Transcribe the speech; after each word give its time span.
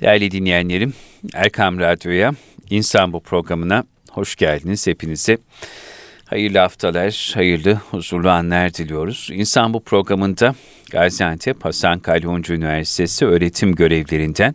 Değerli 0.00 0.30
dinleyenlerim, 0.30 0.94
Erkam 1.34 1.78
Radyo'ya, 1.80 2.32
İnsan 2.70 3.12
Bu 3.12 3.20
programına 3.20 3.84
hoş 4.10 4.36
geldiniz 4.36 4.86
hepinize. 4.86 5.38
Hayırlı 6.24 6.58
haftalar, 6.58 7.32
hayırlı, 7.34 7.74
huzurlu 7.74 8.30
anlar 8.30 8.74
diliyoruz. 8.74 9.28
İnsan 9.32 9.74
Bu 9.74 9.84
programında 9.84 10.54
Gaziantep 10.90 11.64
Hasan 11.64 11.98
Kalyoncu 11.98 12.54
Üniversitesi 12.54 13.26
öğretim 13.26 13.74
görevlerinden 13.74 14.54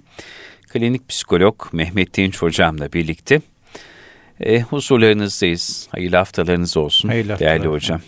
klinik 0.68 1.10
psikolog 1.10 1.68
Mehmet 1.71 2.14
Dinç 2.14 2.42
Hocam'la 2.42 2.94
birlikte 2.94 3.42
e, 4.39 4.62
huzurlarınızdayız. 4.62 5.88
Hayırlı 5.92 6.16
haftalarınız 6.16 6.78
olsun 6.78 7.10
Hayırlı 7.10 7.39
değerli 7.39 7.54
haftalar. 7.54 7.76
hocam. 7.76 8.02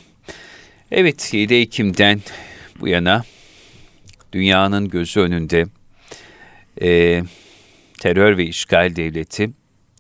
Evet 0.92 1.34
7 1.34 1.54
Ekim'den 1.54 2.22
bu 2.80 2.88
yana 2.88 3.24
dünyanın 4.34 4.90
gözü 4.90 5.20
önünde 5.20 5.66
e, 6.82 7.22
terör 8.00 8.38
ve 8.38 8.46
işgal 8.46 8.96
devleti 8.96 9.50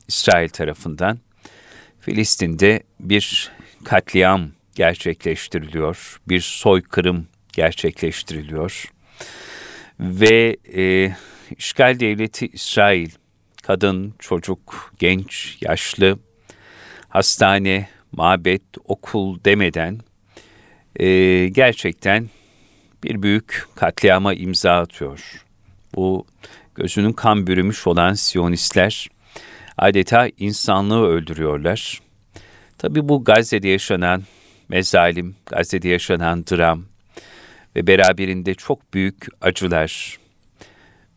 İsrail 0.08 0.50
tarafından 0.50 1.20
Filistin'de 2.00 2.84
bir 3.00 3.52
katliam 3.84 4.52
gerçekleştiriliyor, 4.76 6.20
bir 6.28 6.42
soykırım 6.42 7.28
gerçekleştiriliyor 7.54 8.94
ve 10.00 10.58
e, 10.76 11.16
işgal 11.58 12.00
devleti 12.00 12.48
İsrail 12.48 13.10
kadın, 13.64 14.14
çocuk, 14.20 14.94
genç, 15.00 15.58
yaşlı, 15.62 16.20
hastane, 17.10 17.90
mabet, 18.12 18.62
okul 18.86 19.44
demeden 19.46 20.00
e, 20.96 21.48
gerçekten 21.48 22.30
bir 23.04 23.22
büyük 23.22 23.66
katliama 23.76 24.34
imza 24.34 24.80
atıyor. 24.80 25.46
Bu 25.96 26.26
gözünün 26.76 27.14
kan 27.14 27.48
bürümüş 27.48 27.88
olan 27.88 28.14
Siyonistler 28.14 29.10
adeta 29.78 30.30
insanlığı 30.38 31.08
öldürüyorlar. 31.08 32.02
Tabi 32.78 33.10
bu 33.10 33.24
Gazze'de 33.24 33.68
yaşanan 33.68 34.24
mezalim, 34.70 35.36
Gazze'de 35.46 35.90
yaşanan 35.90 36.46
dram 36.46 36.86
ve 37.76 37.88
beraberinde 37.88 38.54
çok 38.54 38.94
büyük 38.94 39.28
acılar 39.42 40.18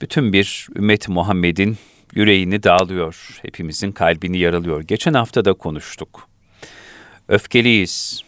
bütün 0.00 0.32
bir 0.32 0.68
ümmet 0.76 1.08
Muhammed'in 1.08 1.78
yüreğini 2.14 2.62
dağılıyor, 2.62 3.38
hepimizin 3.42 3.92
kalbini 3.92 4.38
yaralıyor. 4.38 4.82
Geçen 4.82 5.14
hafta 5.14 5.44
da 5.44 5.52
konuştuk. 5.52 6.28
Öfkeliyiz, 7.28 8.22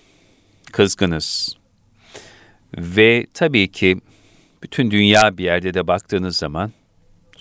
kızgınız 0.73 1.57
ve 2.77 3.27
tabii 3.35 3.73
ki 3.73 4.01
bütün 4.63 4.91
dünya 4.91 5.39
bir 5.39 5.45
yerde 5.45 5.75
de 5.75 5.87
baktığınız 5.87 6.37
zaman 6.37 6.73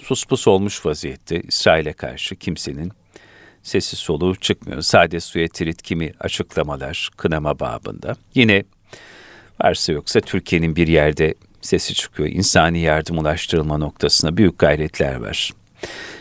suspus 0.08 0.48
olmuş 0.48 0.86
vaziyette 0.86 1.42
İsrail'e 1.42 1.94
karşı 1.94 2.36
kimsenin 2.36 2.92
sesi 3.64 3.96
soluğu 3.96 4.36
çıkmıyor. 4.36 4.82
Sade 4.82 5.20
suya 5.20 5.48
tirit 5.48 5.82
kimi 5.82 6.12
açıklamalar 6.20 7.10
kınama 7.18 7.60
babında. 7.60 8.16
Yine 8.36 8.64
varsa 9.64 9.94
yoksa 9.94 10.22
Türkiye'nin 10.22 10.76
bir 10.76 10.88
yerde 10.88 11.34
sesi 11.62 11.94
çıkıyor. 11.94 12.30
İnsani 12.30 12.80
yardım 12.80 13.18
ulaştırılma 13.18 13.78
noktasına 13.78 14.38
büyük 14.38 14.60
gayretler 14.60 15.16
var. 15.16 15.52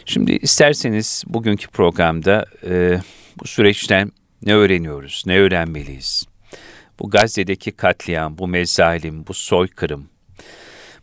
Şimdi 0.05 0.33
isterseniz 0.33 1.25
bugünkü 1.27 1.69
programda 1.69 2.45
e, 2.69 3.01
bu 3.41 3.47
süreçten 3.47 4.12
ne 4.42 4.55
öğreniyoruz, 4.55 5.23
ne 5.27 5.39
öğrenmeliyiz? 5.39 6.27
Bu 7.01 7.11
Gazze'deki 7.11 7.73
katliam, 7.73 8.39
bu 8.39 8.48
mezalim, 8.48 9.27
bu 9.27 9.34
soykırım 9.34 10.09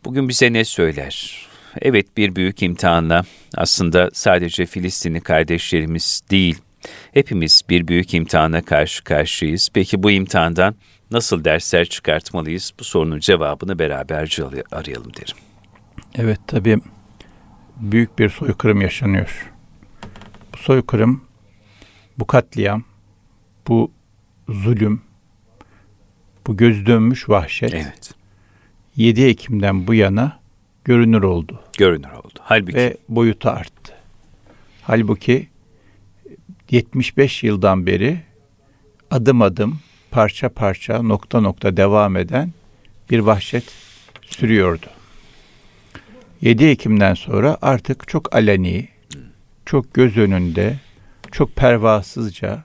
bugün 0.04 0.28
bize 0.28 0.52
ne 0.52 0.64
söyler? 0.64 1.46
Evet 1.82 2.16
bir 2.16 2.36
büyük 2.36 2.62
imtihanla 2.62 3.24
aslında 3.56 4.10
sadece 4.12 4.66
Filistinli 4.66 5.20
kardeşlerimiz 5.20 6.22
değil, 6.30 6.58
hepimiz 7.12 7.62
bir 7.68 7.88
büyük 7.88 8.14
imtihana 8.14 8.64
karşı 8.64 9.04
karşıyayız. 9.04 9.68
Peki 9.74 10.02
bu 10.02 10.10
imtihandan 10.10 10.74
nasıl 11.10 11.44
dersler 11.44 11.84
çıkartmalıyız? 11.84 12.72
Bu 12.80 12.84
sorunun 12.84 13.18
cevabını 13.18 13.78
beraberce 13.78 14.44
arayalım 14.72 15.14
derim. 15.14 15.36
Evet 16.14 16.40
tabii 16.46 16.78
büyük 17.76 18.18
bir 18.18 18.28
soykırım 18.28 18.80
yaşanıyor. 18.80 19.52
Bu 20.52 20.58
soykırım, 20.58 21.24
bu 22.18 22.26
katliam, 22.26 22.84
bu 23.68 23.92
zulüm, 24.48 25.02
bu 26.46 26.56
göz 26.56 26.86
dönmüş 26.86 27.28
vahşet 27.28 27.74
Evet, 27.74 28.14
7 28.96 29.24
Ekim'den 29.24 29.86
bu 29.86 29.94
yana 29.94 30.43
görünür 30.84 31.22
oldu 31.22 31.64
görünür 31.78 32.10
oldu. 32.10 32.38
Halbuki 32.40 32.76
ve 32.76 32.96
boyutu 33.08 33.48
arttı. 33.50 33.92
Halbuki 34.82 35.48
75 36.70 37.42
yıldan 37.42 37.86
beri 37.86 38.20
adım 39.10 39.42
adım, 39.42 39.78
parça 40.10 40.48
parça, 40.48 41.02
nokta 41.02 41.40
nokta 41.40 41.76
devam 41.76 42.16
eden 42.16 42.52
bir 43.10 43.18
vahşet 43.18 43.64
sürüyordu. 44.22 44.86
7 46.40 46.64
Ekim'den 46.64 47.14
sonra 47.14 47.58
artık 47.62 48.08
çok 48.08 48.34
aleni, 48.34 48.88
çok 49.66 49.94
göz 49.94 50.16
önünde, 50.16 50.76
çok 51.32 51.56
pervasızca 51.56 52.64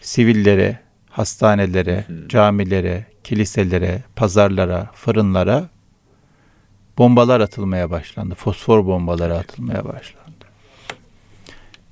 sivillere, 0.00 0.80
hastanelere, 1.10 2.06
camilere, 2.28 3.06
kiliselere, 3.24 4.02
pazarlara, 4.16 4.90
fırınlara 4.94 5.68
bombalar 7.00 7.40
atılmaya 7.40 7.90
başlandı. 7.90 8.34
Fosfor 8.34 8.86
bombaları 8.86 9.38
atılmaya 9.38 9.84
başlandı. 9.84 10.44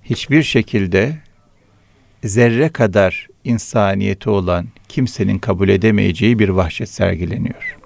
Hiçbir 0.05 0.43
şekilde 0.43 1.19
zerre 2.25 2.69
kadar 2.69 3.27
insaniyeti 3.45 4.31
olan 4.31 4.69
kimsenin 4.89 5.39
kabul 5.39 5.69
edemeyeceği 5.69 6.39
bir 6.39 6.49
vahşet 6.49 6.89
sergileniyor. 6.89 7.77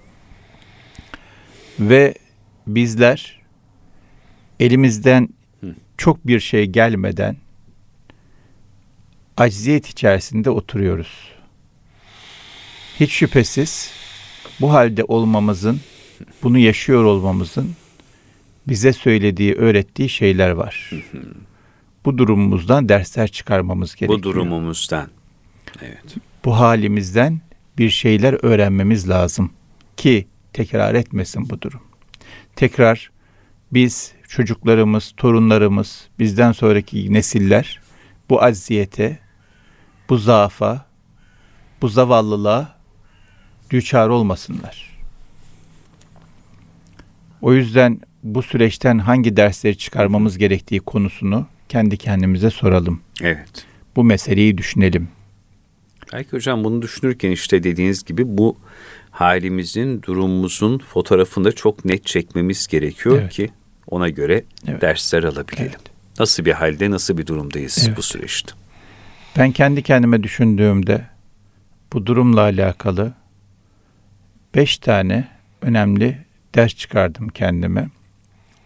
Ve 1.80 2.14
bizler 2.66 3.40
elimizden 4.60 5.28
çok 5.96 6.26
bir 6.26 6.40
şey 6.40 6.66
gelmeden 6.66 7.36
acziyet 9.36 9.88
içerisinde 9.88 10.50
oturuyoruz. 10.50 11.32
Hiç 13.00 13.12
şüphesiz 13.12 13.90
bu 14.60 14.72
halde 14.72 15.04
olmamızın, 15.04 15.80
bunu 16.42 16.58
yaşıyor 16.58 17.04
olmamızın 17.04 17.74
bize 18.68 18.92
söylediği, 18.92 19.54
öğrettiği 19.54 20.08
şeyler 20.08 20.50
var. 20.50 20.90
Bu 22.04 22.18
durumumuzdan 22.18 22.88
dersler 22.88 23.28
çıkarmamız 23.28 23.94
gerekiyor. 23.94 24.18
bu 24.18 24.22
durumumuzdan. 24.22 25.08
Evet. 25.82 26.14
bu 26.44 26.58
halimizden 26.58 27.40
bir 27.78 27.90
şeyler 27.90 28.44
öğrenmemiz 28.44 29.08
lazım 29.08 29.50
ki 29.96 30.26
tekrar 30.52 30.94
etmesin 30.94 31.50
bu 31.50 31.60
durum. 31.60 31.80
Tekrar 32.56 33.10
biz, 33.72 34.12
çocuklarımız, 34.28 35.14
torunlarımız, 35.16 36.08
bizden 36.18 36.52
sonraki 36.52 37.12
nesiller 37.12 37.80
bu 38.30 38.42
acziyete, 38.42 39.18
bu 40.08 40.18
zaafa, 40.18 40.86
bu 41.82 41.88
zavallılığa 41.88 42.78
düçar 43.70 44.08
olmasınlar. 44.08 44.91
O 47.42 47.52
yüzden 47.52 48.00
bu 48.22 48.42
süreçten 48.42 48.98
hangi 48.98 49.36
dersleri 49.36 49.78
çıkarmamız 49.78 50.38
gerektiği 50.38 50.80
konusunu 50.80 51.46
kendi 51.68 51.96
kendimize 51.96 52.50
soralım. 52.50 53.00
Evet. 53.22 53.66
Bu 53.96 54.04
meseleyi 54.04 54.58
düşünelim. 54.58 55.08
Belki 56.12 56.32
hocam 56.32 56.64
bunu 56.64 56.82
düşünürken 56.82 57.30
işte 57.30 57.62
dediğiniz 57.62 58.04
gibi 58.04 58.38
bu 58.38 58.56
halimizin, 59.10 60.02
durumumuzun 60.02 60.78
fotoğrafını 60.78 61.52
çok 61.52 61.84
net 61.84 62.06
çekmemiz 62.06 62.66
gerekiyor 62.66 63.18
Evet. 63.20 63.32
ki 63.32 63.50
ona 63.86 64.08
göre 64.08 64.44
Evet. 64.68 64.82
dersler 64.82 65.22
alabilelim. 65.22 65.66
Evet. 65.66 65.80
Nasıl 66.18 66.44
bir 66.44 66.52
halde, 66.52 66.90
nasıl 66.90 67.18
bir 67.18 67.26
durumdayız 67.26 67.84
Evet. 67.86 67.96
bu 67.96 68.02
süreçte? 68.02 68.52
Ben 69.38 69.52
kendi 69.52 69.82
kendime 69.82 70.22
düşündüğümde 70.22 71.06
bu 71.92 72.06
durumla 72.06 72.40
alakalı 72.40 73.12
beş 74.54 74.78
tane 74.78 75.28
önemli 75.62 76.18
ders 76.54 76.74
çıkardım 76.74 77.28
kendime. 77.28 77.88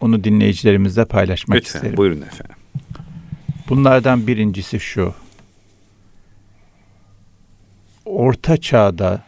Onu 0.00 0.24
dinleyicilerimizle 0.24 1.04
paylaşmak 1.04 1.56
Lütfen, 1.56 1.78
isterim. 1.78 1.96
buyurun 1.96 2.22
efendim. 2.22 2.56
Bunlardan 3.68 4.26
birincisi 4.26 4.80
şu. 4.80 5.14
Orta 8.04 8.56
çağda 8.56 9.22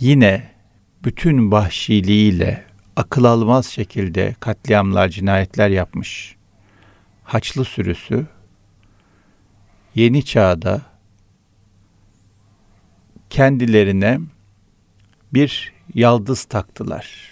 yine 0.00 0.50
bütün 1.04 1.52
vahşiliğiyle 1.52 2.64
akıl 2.96 3.24
almaz 3.24 3.66
şekilde 3.66 4.34
katliamlar, 4.40 5.08
cinayetler 5.08 5.68
yapmış 5.68 6.36
Haçlı 7.26 7.64
sürüsü 7.64 8.26
yeni 9.94 10.24
çağda 10.24 10.82
kendilerine 13.30 14.20
bir 15.34 15.72
yaldız 15.96 16.44
taktılar 16.44 17.30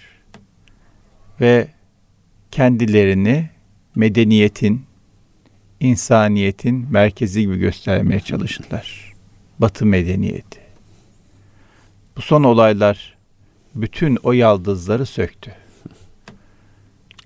ve 1.41 1.69
kendilerini 2.51 3.51
medeniyetin, 3.95 4.83
insaniyetin 5.81 6.87
merkezi 6.91 7.41
gibi 7.41 7.59
göstermeye 7.59 8.21
çalıştılar. 8.21 9.13
Batı 9.59 9.87
medeniyeti. 9.87 10.61
Bu 12.17 12.23
son 12.23 12.45
olaylar 12.45 13.17
bütün 13.75 14.19
o 14.23 14.33
yaldızları 14.33 15.07
söktü. 15.07 15.53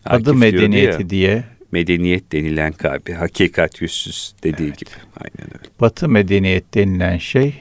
Adı 0.05 0.15
Akif 0.15 0.25
diyordu 0.27 0.39
medeniyeti 0.39 1.03
ya, 1.03 1.11
diye 1.11 1.45
medeniyet 1.73 2.33
denilen 2.33 2.73
kalbi, 2.73 3.13
hakikat 3.13 3.83
yüzsüz 3.83 4.35
dediği 4.43 4.69
Evet. 4.69 4.79
gibi. 4.79 4.91
Aynen 5.17 5.55
öyle. 5.55 5.71
Batı 5.81 6.09
medeniyet 6.09 6.75
denilen 6.75 7.19
şey 7.19 7.55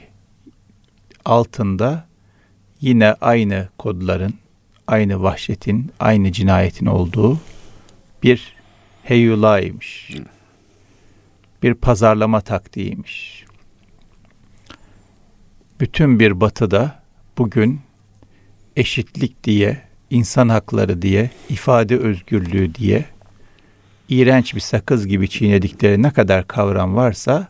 altında 1.24 2.07
yine 2.80 3.12
aynı 3.20 3.68
kodların, 3.78 4.34
aynı 4.86 5.22
vahşetin, 5.22 5.92
aynı 6.00 6.32
cinayetin 6.32 6.86
olduğu 6.86 7.40
bir 8.22 8.54
heyulaymış. 9.02 10.16
Bir 11.62 11.74
pazarlama 11.74 12.40
taktiğiymiş. 12.40 13.44
Bütün 15.80 16.20
bir 16.20 16.40
batıda 16.40 17.02
bugün 17.38 17.80
eşitlik 18.76 19.44
diye, 19.44 19.80
insan 20.10 20.48
hakları 20.48 21.02
diye, 21.02 21.30
ifade 21.48 21.98
özgürlüğü 21.98 22.74
diye 22.74 23.04
iğrenç 24.08 24.54
bir 24.54 24.60
sakız 24.60 25.06
gibi 25.06 25.28
çiğnedikleri 25.28 26.02
ne 26.02 26.10
kadar 26.10 26.46
kavram 26.46 26.96
varsa 26.96 27.48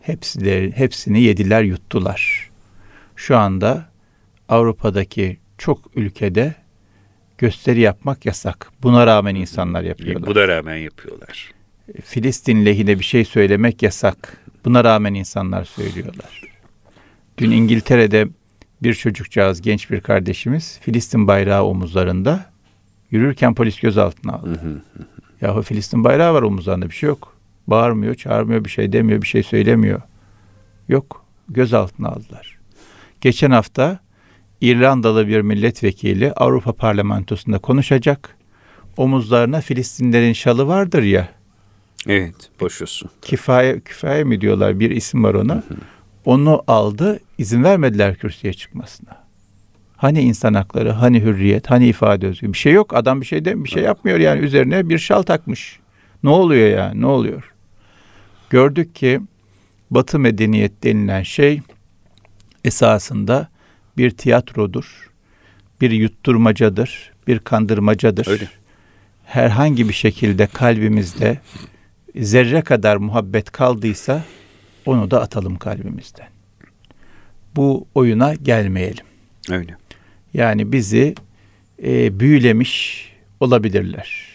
hepsileri, 0.00 0.72
hepsini 0.76 1.22
yediler 1.22 1.62
yuttular. 1.62 2.50
Şu 3.16 3.36
anda 3.36 3.91
Avrupa'daki 4.52 5.38
çok 5.58 5.96
ülkede 5.96 6.54
gösteri 7.38 7.80
yapmak 7.80 8.26
yasak. 8.26 8.70
Buna 8.82 9.06
rağmen 9.06 9.34
insanlar 9.34 9.82
yapıyorlar. 9.82 10.30
Bu 10.30 10.34
da 10.34 10.48
rağmen 10.48 10.76
yapıyorlar. 10.76 11.52
Filistin 12.04 12.66
lehine 12.66 12.98
bir 12.98 13.04
şey 13.04 13.24
söylemek 13.24 13.82
yasak. 13.82 14.38
Buna 14.64 14.84
rağmen 14.84 15.14
insanlar 15.14 15.64
söylüyorlar. 15.64 16.42
Dün 17.38 17.50
İngiltere'de 17.50 18.28
bir 18.82 18.94
çocukcağız, 18.94 19.62
genç 19.62 19.90
bir 19.90 20.00
kardeşimiz 20.00 20.78
Filistin 20.82 21.26
bayrağı 21.26 21.64
omuzlarında 21.64 22.50
yürürken 23.10 23.54
polis 23.54 23.80
gözaltına 23.80 24.32
aldı. 24.32 24.82
Yahu 25.40 25.62
Filistin 25.62 26.04
bayrağı 26.04 26.34
var 26.34 26.42
omuzlarında 26.42 26.90
bir 26.90 26.94
şey 26.94 27.08
yok. 27.08 27.36
Bağırmıyor, 27.66 28.14
çağırmıyor, 28.14 28.64
bir 28.64 28.70
şey 28.70 28.92
demiyor, 28.92 29.22
bir 29.22 29.26
şey 29.26 29.42
söylemiyor. 29.42 30.02
Yok. 30.88 31.24
Gözaltına 31.48 32.08
aldılar. 32.08 32.58
Geçen 33.20 33.50
hafta 33.50 34.02
İrlandalı 34.62 35.28
bir 35.28 35.40
milletvekili 35.40 36.32
Avrupa 36.32 36.72
Parlamentosu'nda 36.72 37.58
konuşacak. 37.58 38.36
Omuzlarına 38.96 39.60
Filistinlerin 39.60 40.32
şalı 40.32 40.66
vardır 40.66 41.02
ya. 41.02 41.28
Evet, 42.06 42.34
boşuyorsun. 42.60 43.10
Kifaye, 43.22 43.80
kifaye 43.80 44.24
mi 44.24 44.40
diyorlar 44.40 44.80
bir 44.80 44.90
isim 44.90 45.24
var 45.24 45.34
ona. 45.34 45.62
Onu 46.24 46.62
aldı, 46.66 47.20
izin 47.38 47.64
vermediler 47.64 48.16
kürsüye 48.16 48.52
çıkmasına. 48.52 49.22
Hani 49.96 50.20
insan 50.20 50.54
hakları, 50.54 50.90
hani 50.90 51.20
hürriyet, 51.20 51.70
hani 51.70 51.86
ifade 51.86 52.26
özgürlüğü. 52.26 52.52
Bir 52.52 52.58
şey 52.58 52.72
yok. 52.72 52.94
Adam 52.94 53.20
bir 53.20 53.26
şey 53.26 53.44
de 53.44 53.64
bir 53.64 53.68
şey 53.68 53.82
yapmıyor 53.82 54.18
yani 54.18 54.40
üzerine 54.40 54.88
bir 54.88 54.98
şal 54.98 55.22
takmış. 55.22 55.78
Ne 56.22 56.30
oluyor 56.30 56.68
yani? 56.68 57.00
Ne 57.00 57.06
oluyor? 57.06 57.52
Gördük 58.50 58.94
ki 58.94 59.20
Batı 59.90 60.18
medeniyet 60.18 60.84
denilen 60.84 61.22
şey 61.22 61.60
esasında 62.64 63.51
bir 63.96 64.10
tiyatrodur. 64.10 65.10
Bir 65.80 65.90
yutturmacadır, 65.90 67.12
bir 67.26 67.38
kandırmacadır. 67.38 68.26
Öyle. 68.26 68.48
Herhangi 69.24 69.88
bir 69.88 69.94
şekilde 69.94 70.46
kalbimizde 70.46 71.38
zerre 72.16 72.62
kadar 72.62 72.96
muhabbet 72.96 73.50
kaldıysa 73.50 74.24
onu 74.86 75.10
da 75.10 75.20
atalım 75.20 75.56
kalbimizden. 75.56 76.28
Bu 77.56 77.86
oyuna 77.94 78.34
gelmeyelim. 78.34 79.04
Öyle. 79.50 79.76
Yani 80.34 80.72
bizi 80.72 81.14
e, 81.82 82.20
büyülemiş 82.20 83.06
olabilirler. 83.40 84.32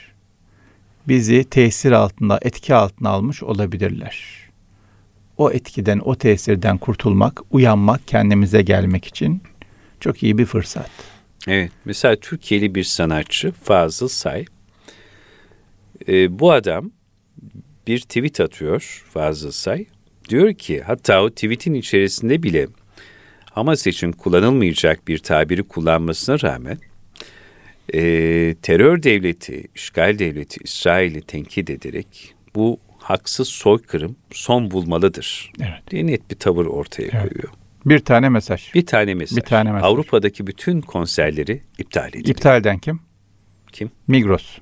Bizi 1.08 1.44
tesir 1.44 1.92
altında, 1.92 2.40
etki 2.42 2.76
altına 2.76 3.10
almış 3.10 3.44
olabilirler. 3.44 4.47
O 5.38 5.52
etkiden, 5.52 6.00
o 6.00 6.16
tesirden 6.16 6.78
kurtulmak, 6.78 7.42
uyanmak, 7.52 8.08
kendimize 8.08 8.62
gelmek 8.62 9.06
için 9.06 9.42
çok 10.00 10.24
iyi 10.24 10.38
bir 10.38 10.46
fırsat. 10.46 10.90
Evet. 11.48 11.72
Mesela 11.86 12.16
Türkiye'li 12.16 12.76
bir 12.76 12.84
sanatçı 12.84 13.52
Fazıl 13.52 14.08
Say. 14.08 14.46
Ee, 16.08 16.40
bu 16.40 16.52
adam 16.52 16.92
bir 17.88 18.00
tweet 18.00 18.40
atıyor 18.40 19.04
Fazıl 19.10 19.52
Say. 19.52 19.86
Diyor 20.30 20.54
ki 20.54 20.82
hatta 20.82 21.24
o 21.24 21.30
tweetin 21.30 21.74
içerisinde 21.74 22.44
bile 22.44 22.68
Hamas 23.52 23.88
için 23.88 24.12
kullanılmayacak 24.12 25.08
bir 25.08 25.18
tabiri 25.18 25.64
kullanmasına 25.64 26.42
rağmen 26.42 26.78
e, 27.94 28.00
terör 28.62 29.04
devleti, 29.04 29.68
işgal 29.76 30.20
devleti 30.20 30.60
İsrail'i 30.64 31.22
tenkit 31.22 31.70
ederek 31.70 32.36
bu 32.56 32.80
haksız 33.08 33.48
soykırım 33.48 34.16
son 34.32 34.72
bulmalıdır 34.72 35.52
Evet. 35.60 35.92
diye 35.92 36.08
net 36.08 36.32
bir 36.32 36.36
tavır 36.36 36.66
ortaya 36.66 37.04
Evet. 37.04 37.22
koyuyor. 37.22 37.50
Bir 37.86 38.00
tane 38.00 38.30
mesaj. 38.30 38.74
Bir 38.74 38.86
tane 38.86 39.14
mesaj. 39.14 39.38
Bir 39.38 39.42
tane 39.42 39.72
mesaj. 39.72 39.90
Avrupa'daki 39.92 40.48
bütün 40.48 40.82
konserleri 40.82 41.62
iptal 41.78 42.10
edildi. 42.10 42.32
İptal 42.32 42.62
eden 42.62 42.78
kim? 42.80 43.00
Kim? 43.72 43.92
Migros. 44.08 44.58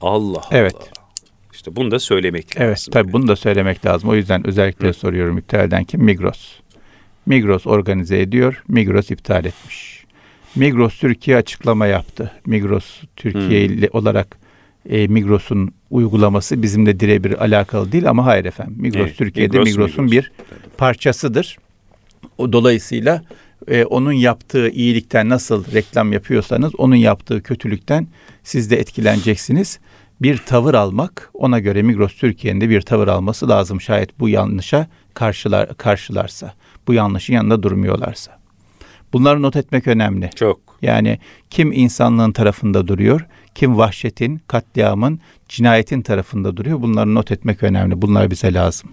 Allah 0.00 0.42
Evet. 0.50 0.74
Allah. 0.74 1.06
İşte 1.52 1.76
bunu 1.76 1.90
da 1.90 1.98
söylemek 1.98 2.56
lazım. 2.56 2.62
Evet 2.66 2.86
tabi 2.92 3.12
bunu 3.12 3.28
da 3.28 3.36
söylemek 3.36 3.86
lazım. 3.86 4.08
O 4.10 4.14
yüzden 4.14 4.46
özellikle 4.46 4.92
soruyorum 4.92 5.38
iptal 5.38 5.64
eden 5.64 5.84
kim? 5.84 6.04
Migros. 6.04 6.58
Migros 7.26 7.66
organize 7.66 8.20
ediyor. 8.20 8.62
Migros 8.68 9.10
iptal 9.10 9.44
etmiş. 9.44 10.04
Migros 10.56 10.98
Türkiye 10.98 11.36
açıklama 11.36 11.86
yaptı. 11.86 12.32
Migros 12.46 13.02
Türkiye 13.16 13.64
ile 13.64 13.88
olarak 13.92 14.43
e, 14.88 15.06
Migros'un 15.06 15.70
uygulaması 15.90 16.62
bizimle 16.62 17.00
birebir 17.00 17.44
alakalı 17.44 17.92
değil 17.92 18.10
ama 18.10 18.26
hayır 18.26 18.44
efendim. 18.44 18.74
Migros 18.78 19.06
Evet, 19.06 19.16
Türkiye'de 19.16 19.58
Migros, 19.58 19.76
Migros'un 19.76 20.04
Migros. 20.04 20.24
bir 20.24 20.32
parçasıdır. 20.78 21.58
O 22.38 22.52
dolayısıyla 22.52 23.22
e, 23.68 23.84
onun 23.84 24.12
yaptığı 24.12 24.68
iyilikten 24.68 25.28
nasıl 25.28 25.64
reklam 25.72 26.12
yapıyorsanız 26.12 26.74
onun 26.78 26.96
yaptığı 26.96 27.42
kötülükten 27.42 28.06
siz 28.42 28.70
de 28.70 28.76
etkileneceksiniz. 28.76 29.78
Bir 30.22 30.36
tavır 30.36 30.74
almak 30.74 31.30
ona 31.34 31.58
göre 31.58 31.82
Migros 31.82 32.14
Türkiye'nin 32.14 32.60
de 32.60 32.68
bir 32.68 32.80
tavır 32.80 33.08
alması 33.08 33.48
lazım 33.48 33.80
şayet 33.80 34.20
bu 34.20 34.28
yanlışa 34.28 34.86
karşılar 35.14 35.76
karşılarsa. 35.76 36.54
Bu 36.86 36.94
yanlışın 36.94 37.34
yanında 37.34 37.62
durmuyorlarsa. 37.62 38.43
Bunları 39.14 39.42
not 39.42 39.56
etmek 39.56 39.86
önemli. 39.86 40.30
Çok. 40.34 40.60
Yani 40.82 41.18
kim 41.50 41.72
insanlığın 41.72 42.32
tarafında 42.32 42.88
duruyor, 42.88 43.26
kim 43.54 43.78
vahşetin, 43.78 44.40
katliamın, 44.46 45.20
cinayetin 45.48 46.02
tarafında 46.02 46.56
duruyor. 46.56 46.82
Bunları 46.82 47.14
not 47.14 47.32
etmek 47.32 47.62
önemli. 47.62 48.02
Bunlar 48.02 48.30
bize 48.30 48.54
lazım. 48.54 48.90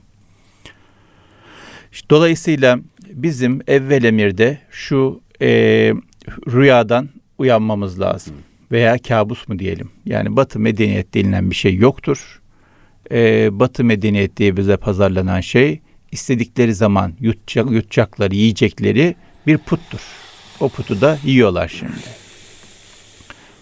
Dolayısıyla 2.10 2.80
bizim 3.10 3.62
evvel 3.68 4.04
emirde 4.04 4.58
şu 4.72 5.22
e, 5.42 5.48
rüyadan 6.48 7.10
uyanmamız 7.38 8.00
lazım. 8.00 8.34
Veya 8.72 8.98
kabus 8.98 9.48
mu 9.48 9.60
diyelim. 9.60 9.90
Yani 10.06 10.36
Batı 10.36 10.60
medeniyet 10.60 11.13
denilen 11.13 11.50
bir 11.50 11.56
şey 11.56 11.75
yoktur. 11.75 12.42
E, 13.12 13.50
Batı 13.60 13.84
medeniyet 13.84 14.38
diye 14.38 14.58
bize 14.58 14.78
pazarlanan 14.78 15.42
şey 15.42 15.80
istedikleri 16.12 16.74
zaman 16.74 17.13
yutacak, 17.20 17.72
yutacakları, 17.72 18.36
yiyecekleri 18.36 19.16
bir 19.48 19.57
puttur. 19.57 20.00
O 20.60 20.69
putu 20.69 21.01
da 21.01 21.17
yiyorlar 21.24 21.67
şimdi. 21.67 22.21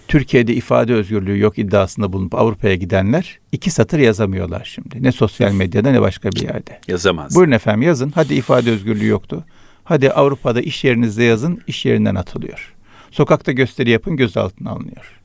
Türkiye'de 0.08 0.54
ifade 0.54 0.94
özgürlüğü 0.94 1.40
yok 1.40 1.60
iddiasında 1.60 2.14
bulunup 2.14 2.36
Avrupa'ya 2.36 2.76
gidenler 2.76 3.40
iki 3.52 3.72
satır 3.72 4.00
yazamıyorlar 4.00 4.72
şimdi. 4.74 5.04
Ne 5.04 5.12
sosyal 5.12 5.52
medyada 5.52 5.92
ne 5.92 6.02
başka 6.02 6.32
bir 6.32 6.42
yerde. 6.42 6.80
Yazamaz. 6.88 7.36
Buyurun 7.36 7.52
efendim 7.52 7.82
yazın. 7.82 8.12
Hadi 8.16 8.34
ifade 8.34 8.72
özgürlüğü 8.72 9.08
yoktu. 9.08 9.46
Hadi 9.84 10.12
Avrupa'da 10.12 10.62
iş 10.62 10.84
yerinizde 10.84 11.24
yazın. 11.24 11.62
iş 11.68 11.86
yerinden 11.86 12.16
atılıyor. 12.16 12.74
Sokakta 13.12 13.52
gösteri 13.52 13.90
yapın 13.90 14.18
gözaltına 14.18 14.72
alınıyor. 14.72 15.20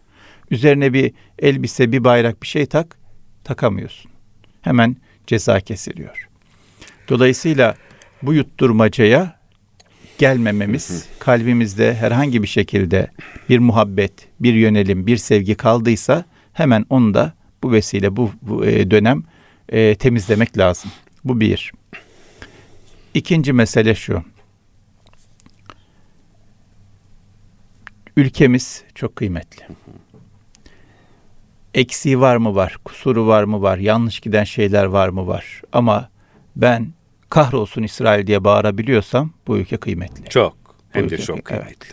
Üzerine 0.51 0.93
bir 0.93 1.13
elbise, 1.39 1.93
bir 1.93 2.05
bayrak, 2.05 2.43
bir 2.43 2.47
şey 2.47 2.67
tak. 2.67 2.97
Takamıyorsun. 3.45 4.11
Hemen 4.63 4.97
ceza 5.27 5.61
kesiliyor. 5.61 6.29
Dolayısıyla 7.09 7.75
bu 8.23 8.35
yutturmacaya 8.35 9.34
gelmememiz, 10.19 11.07
kalbimizde 11.19 11.95
herhangi 11.95 12.43
bir 12.43 12.49
şekilde 12.49 13.11
bir 13.49 13.59
muhabbet, 13.59 14.13
bir 14.41 14.55
yönelim, 14.55 15.07
bir 15.07 15.17
sevgi 15.17 15.55
kaldıysa 15.55 16.25
hemen 16.53 16.87
onu 16.91 17.15
da 17.15 17.33
bu 17.63 17.73
vesile, 17.73 18.17
bu, 18.17 18.31
bu, 18.43 18.67
e, 18.67 18.91
dönem 18.91 19.23
e, 19.69 19.95
temizlemek 19.95 20.59
lazım. 20.59 20.91
Bu 21.25 21.41
bir. 21.41 21.73
İkinci 23.15 23.53
mesele 23.53 23.95
şu. 23.95 24.25
Ülkemiz 28.17 28.83
çok 28.95 29.17
kıymetli. 29.17 29.67
Eksiği 31.75 32.21
var 32.21 32.37
mı 32.37 32.55
var, 32.55 32.79
kusuru 32.85 33.27
var 33.27 33.45
mı 33.45 33.63
var, 33.63 33.79
yanlış 33.79 34.21
giden 34.21 34.45
şeyler 34.45 34.85
var 34.85 35.09
mı 35.09 35.27
var. 35.27 35.63
Ama 35.73 36.09
ben 36.57 36.93
kahrolsun 37.35 37.83
İsrail 37.83 38.27
diye 38.27 38.45
bağırabiliyorsam 38.45 39.31
bu 39.47 39.57
ülke 39.59 39.77
kıymetli. 39.77 40.29
Çok. 40.29 40.57
Hem 40.91 41.05
Bu 41.05 41.11
de 41.11 41.15
ülke- 41.15 41.25
çok 41.25 41.37
evet. 41.37 41.45
kıymetli. 41.45 41.89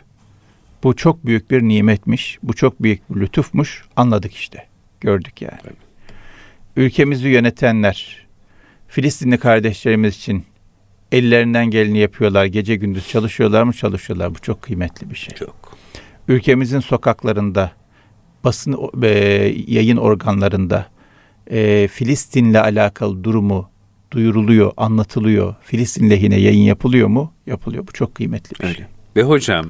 Bu 0.84 0.96
çok 0.96 1.26
büyük 1.26 1.52
bir 1.52 1.62
nimetmiş. 1.62 2.38
Bu 2.44 2.54
çok 2.54 2.84
büyük 2.84 3.10
bir 3.16 3.22
lütufmuş. 3.22 3.86
Anladık 3.96 4.34
işte. 4.34 4.68
Gördük 5.02 5.42
yani. 5.42 5.60
Evet. 5.64 5.76
Ülkemizi 6.76 7.28
yönetenler 7.28 8.28
Filistinli 8.88 9.38
kardeşlerimiz 9.38 10.16
için 10.16 10.46
ellerinden 11.12 11.66
geleni 11.70 11.98
yapıyorlar. 11.98 12.46
Gece 12.46 12.76
gündüz 12.76 13.08
çalışıyorlar 13.08 13.64
mı? 13.64 13.74
Çalışıyorlar. 13.74 14.36
Bu 14.36 14.40
çok 14.40 14.62
kıymetli 14.62 15.10
bir 15.10 15.16
şey. 15.16 15.36
Çok. 15.36 15.78
Ülkemizin 16.28 16.80
sokaklarında, 16.80 17.72
basın 18.44 18.78
e, 19.04 19.08
yayın 19.68 19.98
organlarında 19.98 20.86
e, 21.52 21.88
Filistin'le 21.88 22.54
alakalı 22.56 23.24
durumu 23.24 23.71
duyuruluyor, 24.12 24.72
anlatılıyor. 24.78 25.56
Filistin 25.64 26.10
lehine 26.10 26.40
yayın 26.40 26.64
yapılıyor 26.64 27.08
mu? 27.08 27.34
Yapılıyor. 27.48 27.88
Bu 27.88 27.92
çok 27.92 28.16
kıymetli 28.16 28.52
bir 28.52 28.58
şey. 28.58 28.70
Öyle. 28.70 28.88
Ve 29.16 29.24
hocam 29.24 29.70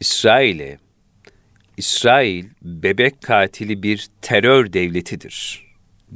İsrail'e 0.00 0.78
İsrail 1.76 2.44
bebek 2.62 3.22
katili 3.22 3.82
bir 3.82 4.06
terör 4.22 4.72
devletidir 4.72 5.62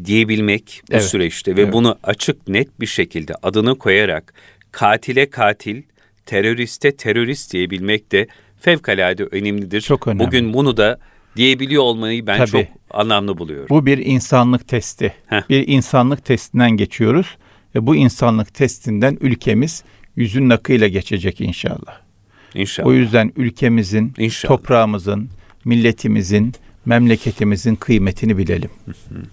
diyebilmek 0.04 0.82
bu 0.90 0.92
Evet. 0.94 1.04
süreçte 1.04 1.56
ve 1.56 1.60
Evet. 1.62 1.72
bunu 1.72 1.98
açık 2.02 2.48
net 2.48 2.80
bir 2.80 2.86
şekilde 2.86 3.34
adını 3.42 3.78
koyarak 3.78 4.34
katile 4.72 5.30
katil, 5.30 5.82
teröriste 6.26 6.96
terörist 6.96 7.52
diyebilmek 7.52 8.12
de 8.12 8.26
fevkalade 8.60 9.24
önemlidir. 9.24 9.80
Çok 9.80 10.08
önemli. 10.08 10.24
Bugün 10.24 10.52
bunu 10.54 10.76
da 10.76 10.98
diyebiliyor 11.36 11.82
olmayı 11.82 12.26
ben 12.26 12.38
Tabii. 12.38 12.50
çok 12.50 12.64
anlamlı 12.90 13.38
buluyorum. 13.38 13.66
Bu 13.70 13.86
bir 13.86 13.98
insanlık 13.98 14.68
testi. 14.68 15.14
Heh. 15.26 15.48
Bir 15.48 15.68
insanlık 15.68 16.24
testinden 16.24 16.70
geçiyoruz 16.70 17.36
ve 17.74 17.86
bu 17.86 17.96
insanlık 17.96 18.54
testinden 18.54 19.18
ülkemiz 19.20 19.84
yüzün 20.16 20.50
akıyla 20.50 20.88
geçecek 20.88 21.40
inşallah. 21.40 22.00
İnşallah. 22.54 22.88
O 22.88 22.92
yüzden 22.92 23.32
ülkemizin, 23.36 24.14
İnşallah. 24.18 24.56
toprağımızın, 24.56 25.28
milletimizin, 25.64 26.54
memleketimizin 26.86 27.74
kıymetini 27.76 28.38
bilelim. 28.38 28.70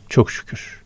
Çok 0.10 0.32
şükür. 0.32 0.84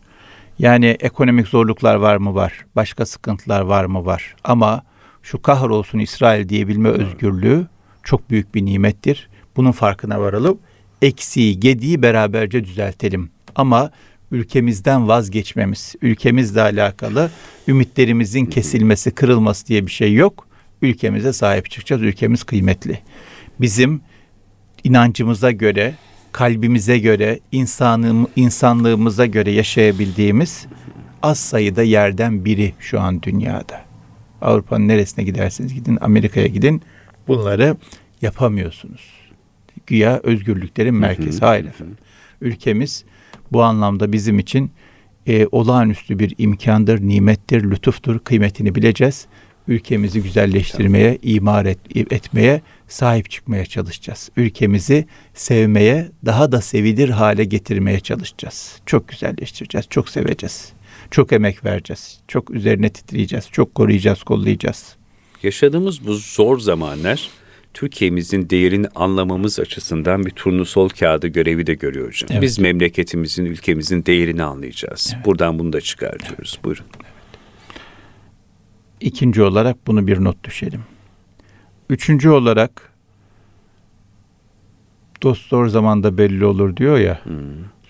Yani 0.59 0.85
ekonomik 0.99 1.47
zorluklar 1.47 1.95
var 1.95 2.17
mı 2.17 2.35
var, 2.35 2.65
başka 2.75 3.05
sıkıntılar 3.05 3.61
var 3.61 3.85
mı 3.85 4.05
var. 4.05 4.35
Ama 4.43 4.83
şu 5.23 5.41
kahrolsun 5.41 5.99
İsrail 5.99 6.49
diyebilme 6.49 6.89
özgürlüğü 6.89 7.67
çok 8.03 8.29
büyük 8.29 8.55
bir 8.55 8.65
nimettir. 8.65 9.29
Bunun 9.55 9.71
farkına 9.71 10.21
varalım. 10.21 10.59
Eksiği, 11.01 11.59
gediği 11.59 12.01
beraberce 12.01 12.63
düzeltelim. 12.63 13.29
Ama 13.55 13.91
ülkemizden 14.31 15.07
vazgeçmemiz, 15.07 15.95
ülkemizle 16.01 16.61
alakalı 16.61 17.31
ümitlerimizin 17.67 18.45
kesilmesi, 18.45 19.11
kırılması 19.11 19.67
diye 19.67 19.85
bir 19.85 19.91
şey 19.91 20.13
yok. 20.13 20.47
Ülkemize 20.81 21.33
sahip 21.33 21.71
çıkacağız. 21.71 22.01
Ülkemiz 22.01 22.43
kıymetli. 22.43 22.99
Bizim 23.61 24.01
inancımıza 24.83 25.51
göre, 25.51 25.95
kalbimize 26.31 26.99
göre, 26.99 27.39
insanlığım, 27.51 28.27
insanlığımıza 28.35 29.25
göre 29.25 29.51
yaşayabildiğimiz 29.51 30.67
az 31.23 31.39
sayıda 31.39 31.83
yerden 31.83 32.45
biri 32.45 32.73
şu 32.79 32.99
an 32.99 33.21
dünyada. 33.21 33.81
Avrupa'nın 34.41 34.87
neresine 34.87 35.25
giderseniz 35.25 35.73
gidin, 35.73 35.97
Amerika'ya 36.01 36.47
gidin. 36.47 36.81
Bunları 37.27 37.77
yapamıyorsunuz. 38.21 39.16
Güya 39.87 40.19
özgürlüklerin 40.23 40.95
merkezi. 40.95 41.39
Hayır 41.39 41.65
efendim. 41.65 41.97
Ülkemiz 42.41 43.05
bu 43.51 43.63
anlamda 43.63 44.11
bizim 44.11 44.39
için 44.39 44.71
e, 45.27 45.47
olağanüstü 45.51 46.19
bir 46.19 46.35
imkandır, 46.37 47.01
nimettir, 47.01 47.63
lütuftur. 47.63 48.19
Kıymetini 48.19 48.75
bileceğiz. 48.75 49.27
Ülkemizi 49.67 50.23
güzelleştirmeye, 50.23 51.17
imar 51.21 51.65
et, 51.65 51.79
etmeye, 51.95 52.61
sahip 52.87 53.29
çıkmaya 53.29 53.65
çalışacağız. 53.65 54.29
Ülkemizi 54.37 55.05
sevmeye, 55.33 56.11
daha 56.25 56.51
da 56.51 56.61
sevilir 56.61 57.09
hale 57.09 57.43
getirmeye 57.43 57.99
çalışacağız. 57.99 58.75
Çok 58.85 59.07
güzelleştireceğiz, 59.07 59.87
çok 59.89 60.09
seveceğiz. 60.09 60.73
Çok 61.11 61.33
emek 61.33 61.65
vereceğiz. 61.65 62.19
Çok 62.27 62.51
üzerine 62.51 62.89
titreyeceğiz. 62.89 63.49
Çok 63.51 63.75
koruyacağız, 63.75 64.23
kollayacağız. 64.23 64.95
Yaşadığımız 65.43 66.07
bu 66.07 66.13
zor 66.13 66.59
zamanlar 66.59 67.29
Türkiye'mizin 67.77 68.49
değerini 68.49 68.87
anlamamız 68.95 69.59
açısından 69.59 70.25
bir 70.25 70.31
turnusol 70.31 70.89
kağıdı 70.89 71.27
görevi 71.27 71.67
de 71.67 71.73
görüyor 71.73 72.07
hocam. 72.07 72.27
Evet. 72.31 72.41
Biz 72.41 72.59
memleketimizin, 72.59 73.45
ülkemizin 73.45 74.05
değerini 74.05 74.43
anlayacağız. 74.43 75.15
Buradan 75.25 75.59
bunu 75.59 75.73
da 75.73 75.81
çıkartıyoruz. 75.81 76.59
Buyurun. 76.63 76.85
İkinci 79.01 79.43
olarak 79.43 79.87
bunu 79.87 80.07
bir 80.07 80.23
not 80.23 80.43
düşelim. 80.43 80.81
Üçüncü 81.89 82.29
olarak 82.29 82.93
dost 85.23 85.49
zor 85.49 85.67
zamanda 85.67 86.17
belli 86.17 86.45
olur 86.45 86.75
diyor 86.77 86.97
ya. 86.97 87.25
Hmm, 87.25 87.35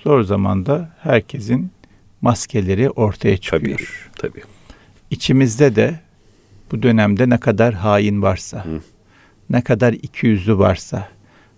Zor 0.03 0.21
zamanda 0.23 0.95
herkesin 0.99 1.71
maskeleri 2.21 2.89
ortaya 2.89 3.37
tabii, 3.37 3.41
çıkıyor. 3.41 4.09
tabii. 4.15 4.41
İçimizde 5.11 5.75
de 5.75 5.99
bu 6.71 6.83
dönemde 6.83 7.29
ne 7.29 7.37
kadar 7.37 7.73
hain 7.73 8.21
varsa, 8.21 8.65
Hı. 8.65 8.81
Ne 9.49 9.61
kadar 9.61 9.93
ikiyüzlü 9.93 10.57
varsa, 10.57 11.07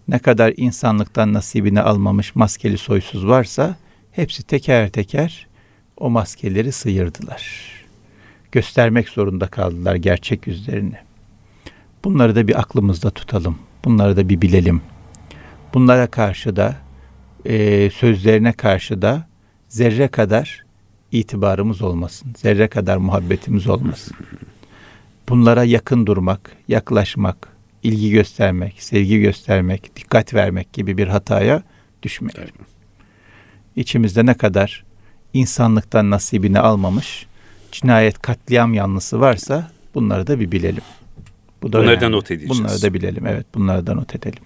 ne 0.08 0.20
kadar 0.20 0.54
insanlıktan 0.58 1.34
nasibini 1.34 1.82
almamış 1.82 2.36
maskeli 2.36 2.78
soysuz 2.78 3.28
varsa 3.28 3.76
hepsi 4.12 4.44
teker 4.44 4.90
teker 4.90 5.48
o 5.98 6.10
maskeleri 6.10 6.72
sıyırdılar. 6.72 7.70
Göstermek 8.52 9.10
zorunda 9.10 9.48
kaldılar 9.48 9.96
gerçek 9.96 10.48
yüzlerini. 10.48 10.98
Bunları 12.04 12.36
da 12.36 12.48
bir 12.48 12.60
aklımızda 12.60 13.10
tutalım. 13.10 13.60
Bunları 13.86 14.18
da 14.18 14.30
bir 14.30 14.42
bilelim. 14.42 14.82
Bunlara 15.74 16.08
karşı 16.08 16.56
da 16.56 16.76
e, 17.46 17.90
sözlerine 17.90 18.54
karşı 18.54 19.02
da 19.02 19.28
zerre 19.68 20.08
kadar 20.08 20.64
itibarımız 21.12 21.82
olmasın. 21.82 22.34
Zerre 22.38 22.68
kadar 22.68 22.98
muhabbetimiz 22.98 23.68
olmasın. 23.68 24.16
Bunlara 25.30 25.64
yakın 25.64 26.06
durmak, 26.06 26.52
yaklaşmak, 26.68 27.59
ilgi 27.84 28.12
göstermek, 28.12 28.84
sevgi 28.84 29.20
göstermek, 29.20 29.96
dikkat 29.96 30.34
vermek 30.34 30.74
gibi 30.74 30.98
bir 30.98 31.08
hataya 31.08 31.64
düşmeyelim. 32.04 32.54
İçimizde 33.76 34.26
ne 34.26 34.34
kadar 34.34 34.84
insanlıktan 35.34 36.10
nasibini 36.10 36.60
almamış, 36.60 37.26
cinayet 37.72 38.22
katliam 38.22 38.74
yanlısı 38.74 39.20
varsa 39.20 39.72
bunları 39.96 40.28
da 40.28 40.40
bir 40.40 40.52
bilelim. 40.52 40.84
Bu 41.62 41.74
da 41.74 41.78
Bunları 41.80 42.02
da 42.02 42.06
önemli. 42.06 42.16
not 42.18 42.32
edeceğiz. 42.32 42.60
Bunları 42.60 42.82
da 42.82 42.94
bilelim. 42.94 43.28
Evet, 43.28 43.46
bunları 43.56 43.88
da 43.88 43.94
not 43.94 44.16
edelim. 44.16 44.44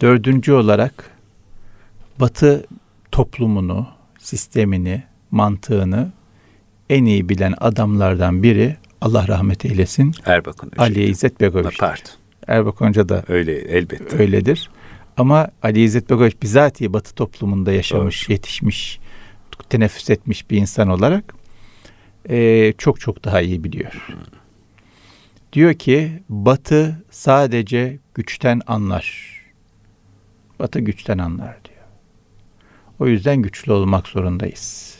Dördüncü 0.00 0.52
olarak 0.52 1.10
Batı 2.20 2.66
toplumunu, 3.12 3.86
sistemini, 4.18 5.02
mantığını 5.30 6.12
en 6.90 7.04
iyi 7.04 7.28
bilen 7.28 7.54
adamlardan 7.60 8.42
biri 8.42 8.76
Allah 9.00 9.28
rahmet 9.28 9.64
eylesin 9.64 10.12
Erbakan 10.24 10.66
hocam. 10.68 10.80
Ali 10.84 11.04
İzzet 11.04 11.40
Begoviç. 11.40 11.78
Pardon. 11.78 12.02
Erbakan 12.46 12.88
Hoca 12.88 13.08
da 13.08 13.24
Öyle 13.28 13.52
elbette. 13.58 14.18
öyledir. 14.18 14.70
Ama 15.16 15.48
Ali 15.62 15.82
İzzet 15.82 16.10
Begoviç 16.10 16.42
bizatihi 16.42 16.92
Batı 16.92 17.14
toplumunda 17.14 17.72
yaşamış, 17.72 18.28
Doğru. 18.28 18.32
yetişmiş, 18.32 19.00
teneffüs 19.70 20.10
etmiş 20.10 20.50
bir 20.50 20.56
insan 20.58 20.88
olarak 20.88 21.34
eee, 22.28 22.74
çok 22.78 23.00
çok 23.00 23.24
daha 23.24 23.40
iyi 23.40 23.64
biliyor. 23.64 24.08
Diyor 25.52 25.74
ki 25.74 26.22
Batı 26.28 27.02
sadece 27.10 27.98
güçten 28.14 28.60
anlar. 28.66 29.36
Batı 30.58 30.80
güçten 30.80 31.18
anlar 31.18 31.56
diyor. 31.64 31.76
O 32.98 33.06
yüzden 33.06 33.36
güçlü 33.42 33.72
olmak 33.72 34.08
zorundayız. 34.08 34.96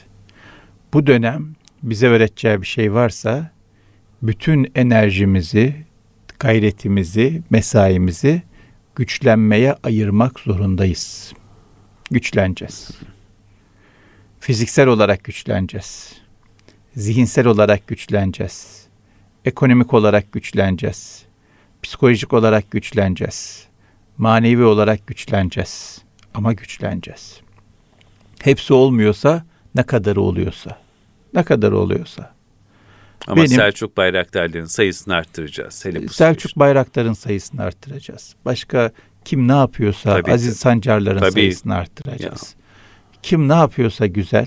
Bu 0.92 1.06
dönem 1.06 1.54
bize 1.82 2.06
öğreteceği 2.08 2.60
bir 2.62 2.66
şey 2.66 2.92
varsa 2.92 3.50
bütün 4.22 4.72
enerjimizi, 4.74 5.86
gayretimizi, 6.38 7.42
mesaimizi 7.50 8.42
güçlenmeye 8.94 9.74
ayırmak 9.82 10.40
zorundayız. 10.40 11.32
Güçleneceğiz. 12.10 12.90
Fiziksel 14.40 14.86
olarak 14.86 15.24
güçleneceğiz. 15.24 16.12
Zihinsel 16.96 17.46
olarak 17.46 17.86
güçleneceğiz. 17.86 18.86
Ekonomik 19.44 19.94
olarak 19.94 20.32
güçleneceğiz. 20.32 21.24
Psikolojik 21.82 22.32
olarak 22.32 22.70
güçleneceğiz. 22.70 23.66
Manevi 24.18 24.64
olarak 24.64 25.06
güçleneceğiz. 25.06 26.02
Ama 26.34 26.52
güçleneceğiz. 26.52 27.40
Hepsi 28.42 28.74
olmuyorsa 28.74 29.44
ne 29.74 29.82
kadarı 29.82 30.20
oluyorsa. 30.20 30.78
Ne 31.34 31.42
kadar 31.42 31.72
oluyorsa. 31.72 32.35
Ama 33.26 33.36
Benim- 33.36 33.48
Selçuk 33.48 33.96
bayraktarların 33.96 34.64
sayısını 34.64 35.14
arttıracağız. 35.14 35.84
Hele 35.84 36.08
bu 36.08 36.08
Selçuk 36.08 36.58
Bayraktar'ın 36.58 37.12
sayısını 37.12 37.62
arttıracağız. 37.62 38.34
Başka 38.44 38.90
Kim 39.24 39.48
ne 39.48 39.52
yapıyorsa 39.52 40.12
Tabii, 40.12 40.32
Aziz 40.32 40.48
tabii. 40.48 40.58
Sancarların 40.58 41.18
Tabii. 41.20 41.32
sayısını 41.32 41.74
arttıracağız. 41.74 42.54
Kim 43.22 43.48
ne 43.48 43.54
yapıyorsa 43.54 44.06
güzel 44.06 44.46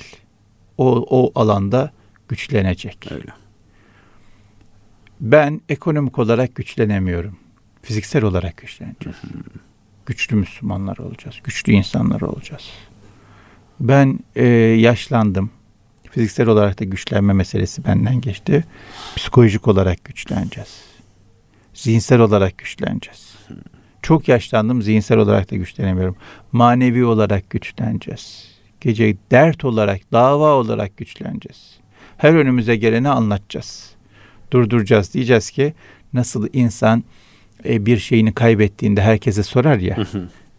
o, 0.77 1.05
o 1.09 1.41
alanda 1.41 1.91
güçlenecek. 2.27 3.11
Öyle. 3.11 3.31
Ben 5.19 5.61
ekonomik 5.69 6.19
olarak 6.19 6.55
güçlenemiyorum. 6.55 7.37
Fiziksel 7.81 8.23
olarak 8.23 8.57
güçleneceğiz. 8.57 9.17
Güçlü 10.05 10.35
Müslümanlar 10.35 10.97
olacağız. 10.97 11.35
Güçlü 11.43 11.73
insanlar 11.73 12.21
olacağız. 12.21 12.69
Ben 13.79 14.19
e, 14.35 14.45
yaşlandım. 14.79 15.51
Fiziksel 16.11 16.47
olarak 16.47 16.79
da 16.79 16.83
güçlenme 16.83 17.33
meselesi 17.33 17.85
benden 17.85 18.21
geçti. 18.21 18.63
Psikolojik 19.15 19.67
olarak 19.67 20.03
güçleneceğiz. 20.03 20.81
Zihinsel 21.73 22.19
olarak 22.19 22.57
güçleneceğiz. 22.57 23.35
Çok 24.01 24.27
yaşlandım. 24.27 24.81
Zihinsel 24.81 25.17
olarak 25.17 25.51
da 25.51 25.55
güçlenemiyorum. 25.55 26.15
Manevi 26.51 27.05
olarak 27.05 27.49
güçleneceğiz. 27.49 28.49
Gece 28.81 29.17
dert 29.31 29.65
olarak, 29.65 30.11
dava 30.11 30.53
olarak 30.53 30.97
güçleneceğiz. 30.97 31.79
Her 32.17 32.33
önümüze 32.33 32.75
geleni 32.75 33.09
anlatacağız 33.09 33.99
durduracağız. 34.51 35.13
Diyeceğiz 35.13 35.51
ki 35.51 35.73
nasıl 36.13 36.47
insan 36.53 37.03
e, 37.65 37.85
bir 37.85 37.97
şeyini 37.97 38.33
kaybettiğinde 38.33 39.01
herkese 39.01 39.43
sorar 39.43 39.77
ya. 39.77 39.97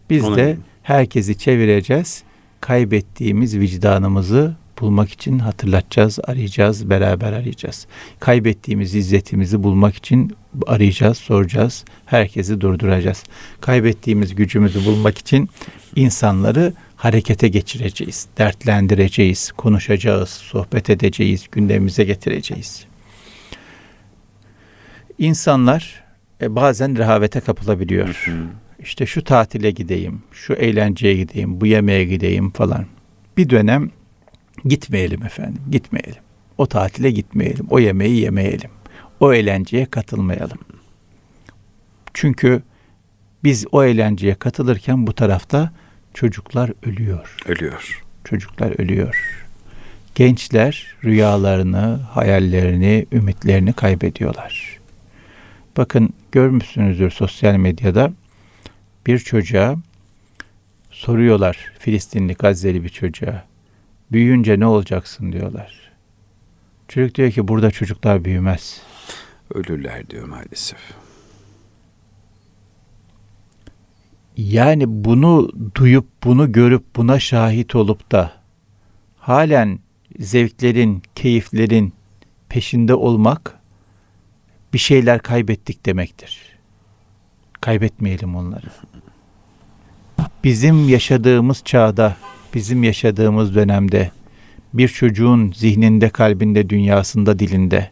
Biz 0.09 0.23
de 0.23 0.57
herkesi 0.83 1.37
çevireceğiz. 1.37 2.23
Kaybettiğimiz 2.61 3.59
vicdanımızı 3.59 4.55
bulmak 4.79 5.11
için 5.11 5.39
hatırlatacağız, 5.39 6.19
arayacağız, 6.23 6.89
beraber 6.89 7.33
arayacağız. 7.33 7.87
Kaybettiğimiz 8.19 8.95
izzetimizi 8.95 9.63
bulmak 9.63 9.95
için 9.95 10.35
arayacağız, 10.67 11.17
soracağız. 11.17 11.85
Herkesi 12.05 12.61
durduracağız. 12.61 13.23
Kaybettiğimiz 13.61 14.35
gücümüzü 14.35 14.85
bulmak 14.85 15.17
için 15.17 15.49
insanları 15.95 16.73
harekete 16.95 17.47
geçireceğiz, 17.47 18.27
dertlendireceğiz, 18.37 19.51
konuşacağız, 19.51 20.29
sohbet 20.29 20.89
edeceğiz, 20.89 21.47
gündemimize 21.51 22.03
getireceğiz. 22.03 22.85
İnsanlar 25.17 26.03
e, 26.41 26.55
bazen 26.55 26.97
rehavete 26.97 27.39
kapılabiliyor. 27.39 28.25
İşte 28.79 29.05
şu 29.05 29.23
tatile 29.23 29.71
gideyim, 29.71 30.21
şu 30.31 30.53
eğlenceye 30.53 31.15
gideyim, 31.15 31.61
bu 31.61 31.65
yemeğe 31.65 32.05
gideyim 32.05 32.51
falan. 32.51 32.85
Bir 33.37 33.49
dönem 33.49 33.91
gitmeyelim 34.65 35.23
efendim, 35.23 35.61
gitmeyelim. 35.71 36.21
O 36.57 36.65
tatile 36.65 37.11
gitmeyelim, 37.11 37.67
o 37.69 37.79
yemeği 37.79 38.21
yemeyelim. 38.21 38.69
O 39.19 39.33
eğlenceye 39.33 39.85
katılmayalım. 39.85 40.59
Çünkü 42.13 42.63
biz 43.43 43.65
o 43.71 43.83
eğlenceye 43.83 44.35
katılırken 44.35 45.07
bu 45.07 45.13
tarafta 45.13 45.71
çocuklar 46.13 46.71
ölüyor. 46.83 47.35
Ölüyor. 47.45 48.03
Çocuklar 48.23 48.79
ölüyor. 48.79 49.45
Gençler 50.15 50.95
rüyalarını, 51.03 51.99
hayallerini, 52.09 53.05
ümitlerini 53.11 53.73
kaybediyorlar. 53.73 54.79
Bakın 55.77 56.13
görmüşsünüzdür 56.31 57.11
sosyal 57.11 57.55
medyada 57.55 58.13
bir 59.07 59.19
çocuğa 59.19 59.75
soruyorlar 60.91 61.71
Filistinli 61.79 62.33
Gazze'li 62.33 62.83
bir 62.83 62.89
çocuğa. 62.89 63.50
Büyüyünce 64.11 64.59
ne 64.59 64.65
olacaksın 64.65 65.31
diyorlar. 65.31 65.91
Çocuk 66.87 67.15
diyor 67.15 67.31
ki 67.31 67.47
burada 67.47 67.71
çocuklar 67.71 68.25
büyümez. 68.25 68.81
Ölürler 69.53 70.09
diyor 70.09 70.27
maalesef. 70.27 70.79
Yani 74.37 74.83
bunu 74.87 75.51
duyup, 75.75 76.07
bunu 76.23 76.51
görüp, 76.51 76.95
buna 76.95 77.19
şahit 77.19 77.75
olup 77.75 78.11
da 78.11 78.33
halen 79.17 79.79
zevklerin, 80.19 81.03
keyiflerin 81.15 81.93
peşinde 82.49 82.95
olmak 82.95 83.59
bir 84.73 84.77
şeyler 84.77 85.19
kaybettik 85.19 85.85
demektir. 85.85 86.41
Kaybetmeyelim 87.61 88.35
onları. 88.35 88.65
Bizim 90.43 90.89
yaşadığımız 90.89 91.63
çağda, 91.65 92.17
bizim 92.53 92.83
yaşadığımız 92.83 93.55
dönemde 93.55 94.11
bir 94.73 94.87
çocuğun 94.87 95.51
zihninde, 95.51 96.09
kalbinde, 96.09 96.69
dünyasında, 96.69 97.39
dilinde 97.39 97.91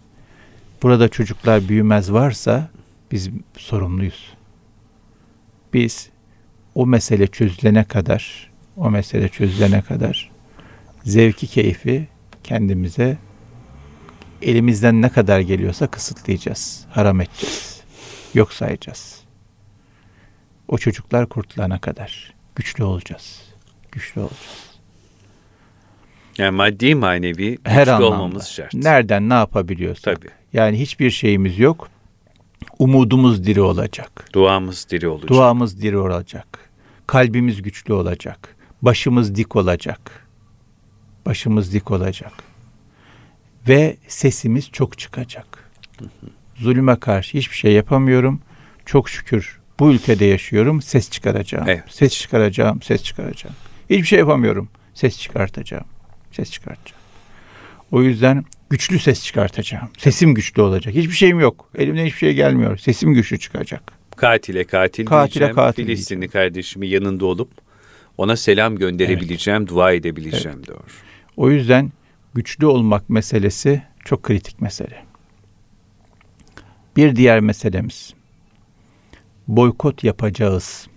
burada 0.84 1.10
çocuklar 1.10 1.70
büyümez 1.70 2.12
varsa 2.12 2.70
biz 3.12 3.30
sorumluyuz. 3.58 4.34
Biz 5.74 6.10
o 6.76 6.86
mesele 6.86 7.28
çözülene 7.28 7.84
kadar, 7.84 8.52
o 8.78 8.90
mesele 8.90 9.30
çözülene 9.30 9.82
kadar 9.82 10.32
zevki, 11.04 11.48
keyfi 11.48 12.08
kendimize 12.44 13.18
elimizden 14.42 15.02
ne 15.02 15.10
kadar 15.10 15.40
geliyorsa 15.40 15.88
kısıtlayacağız, 15.88 16.86
haram 16.90 17.22
edeceğiz, 17.22 17.82
yok 18.34 18.54
sayacağız. 18.54 19.20
O 20.68 20.78
çocuklar 20.78 21.30
kurtulana 21.30 21.80
kadar 21.80 22.34
güçlü 22.56 22.84
olacağız, 22.84 23.49
güçlü 23.92 24.22
olacağız. 24.22 24.70
Yani 26.38 26.56
maddi 26.56 26.96
manevi 26.96 27.58
Her 27.64 27.80
güçlü 27.80 27.92
anlamda. 27.92 28.16
olmamız 28.16 28.48
şart. 28.48 28.74
Nereden 28.74 29.30
ne 29.30 29.34
yapabiliyorsak. 29.34 30.16
Tabii. 30.16 30.30
Yani 30.54 30.80
hiçbir 30.80 31.12
şeyimiz 31.12 31.60
yok. 31.60 31.90
Umudumuz 32.80 33.46
diri 33.46 33.62
olacak. 33.62 34.30
Duamız 34.34 34.88
diri 34.90 35.08
olacak. 35.08 35.30
Duamız 35.30 35.82
diri 35.82 35.98
olacak. 35.98 36.70
Kalbimiz 37.08 37.62
güçlü 37.62 37.94
olacak. 37.94 38.56
Başımız 38.82 39.36
dik 39.36 39.56
olacak. 39.56 40.28
Başımız 41.26 41.74
dik 41.74 41.92
olacak. 41.92 42.34
Ve 43.68 43.98
sesimiz 44.08 44.70
çok 44.72 44.98
çıkacak. 44.98 45.72
Zulüme 46.56 46.96
karşı 47.00 47.38
hiçbir 47.38 47.56
şey 47.56 47.74
yapamıyorum. 47.74 48.42
Çok 48.86 49.10
şükür 49.10 49.60
bu 49.80 49.92
ülkede 49.92 50.26
yaşıyorum. 50.26 50.82
Ses 50.82 51.10
çıkaracağım. 51.10 51.66
Evet. 51.70 51.84
Ses 51.90 52.14
çıkaracağım, 52.14 52.82
ses 52.82 53.04
çıkaracağım. 53.04 53.56
Hiçbir 53.90 54.08
şey 54.08 54.20
yapamıyorum. 54.20 54.70
Ses 54.94 55.20
çıkartacağım. 55.20 55.86
Ses 56.32 56.52
çıkartacağım. 56.52 57.02
O 57.92 58.02
yüzden 58.02 58.46
güçlü 58.70 59.00
ses 59.00 59.24
çıkartacağım. 59.24 59.90
Sesim 59.98 60.34
güçlü 60.34 60.62
olacak. 60.62 60.96
Hiçbir 60.96 61.14
şeyim 61.14 61.40
yok. 61.40 61.70
Elimden 61.76 62.06
hiçbir 62.06 62.18
şey 62.18 62.34
gelmiyor. 62.34 62.78
Sesim 62.78 63.14
güçlü 63.14 63.40
çıkacak. 63.40 63.92
Katile 64.16 64.64
katil 64.64 65.06
Katile 65.06 65.34
diyeceğim. 65.34 65.56
katil 65.56 65.86
Filistinli 65.86 66.28
kardeşimi 66.30 66.88
yanında 66.88 67.26
olup 67.26 67.50
ona 68.18 68.36
selam 68.36 68.76
gönderebileceğim, 68.76 69.68
dua 69.68 69.92
edebileceğim 69.92 70.66
diyor. 70.66 70.80
O 71.38 71.52
yüzden 71.52 71.92
güçlü 72.34 72.66
olmak 72.66 73.10
meselesi 73.10 73.82
çok 74.06 74.24
kritik 74.24 74.62
mesele. 74.62 75.04
Bir 76.98 77.16
diğer 77.16 77.40
meselemiz 77.40 78.14
boykot 79.48 80.04
yapacağız. 80.04 80.88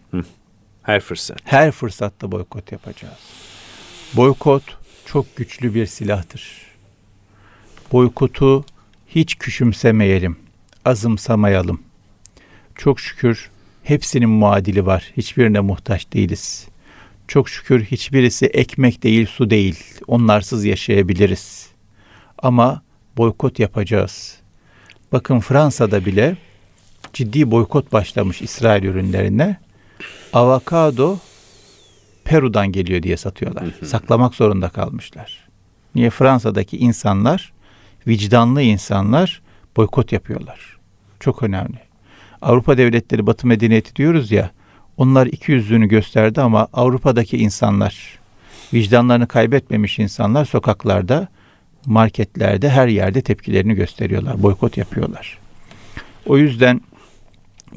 Her 0.82 1.00
fırsat. 1.00 1.38
Her 1.44 1.70
fırsatta 1.70 2.32
boykot 2.32 2.72
yapacağız. 2.72 3.18
Boykot 4.14 4.62
çok 5.06 5.36
güçlü 5.36 5.74
bir 5.74 5.86
silahtır. 5.86 6.66
Boykotu 7.92 8.64
hiç 9.08 9.34
küçümsemeyelim, 9.34 10.36
azımsamayalım. 10.84 11.82
Çok 12.74 13.00
şükür 13.00 13.50
hepsinin 13.82 14.28
muadili 14.28 14.86
var. 14.86 15.12
Hiçbirine 15.16 15.60
muhtaç 15.60 16.12
değiliz. 16.12 16.68
Çok 17.28 17.48
şükür 17.48 17.84
hiçbirisi 17.84 18.46
ekmek 18.46 19.02
değil, 19.02 19.26
su 19.26 19.50
değil. 19.50 19.84
Onlarsız 20.06 20.64
yaşayabiliriz. 20.64 21.68
Ama 22.38 22.82
boykot 23.16 23.58
yapacağız. 23.58 24.38
Bakın 25.12 25.40
Fransa'da 25.40 26.04
bile 26.04 26.36
ciddi 27.12 27.50
boykot 27.50 27.92
başlamış 27.92 28.42
İsrail 28.42 28.82
ürünlerine. 28.82 29.56
Avokado 30.32 31.18
Peru'dan 32.24 32.72
geliyor 32.72 33.02
diye 33.02 33.16
satıyorlar. 33.16 33.64
Saklamak 33.84 34.34
zorunda 34.34 34.68
kalmışlar. 34.68 35.48
Niye 35.94 36.10
Fransa'daki 36.10 36.78
insanlar, 36.78 37.52
vicdanlı 38.06 38.62
insanlar 38.62 39.42
boykot 39.76 40.12
yapıyorlar. 40.12 40.76
Çok 41.20 41.42
önemli. 41.42 41.78
Avrupa 42.42 42.78
devletleri 42.78 43.26
Batı 43.26 43.46
medeniyeti 43.46 43.96
diyoruz 43.96 44.32
ya, 44.32 44.50
onlar 44.96 45.26
iki 45.26 45.52
yüzlüğünü 45.52 45.88
gösterdi 45.88 46.40
ama 46.40 46.68
Avrupa'daki 46.72 47.38
insanlar, 47.38 48.18
vicdanlarını 48.74 49.26
kaybetmemiş 49.26 49.98
insanlar 49.98 50.44
sokaklarda, 50.44 51.28
marketlerde, 51.86 52.70
her 52.70 52.88
yerde 52.88 53.22
tepkilerini 53.22 53.74
gösteriyorlar. 53.74 54.42
Boykot 54.42 54.76
yapıyorlar. 54.76 55.38
O 56.26 56.38
yüzden 56.38 56.80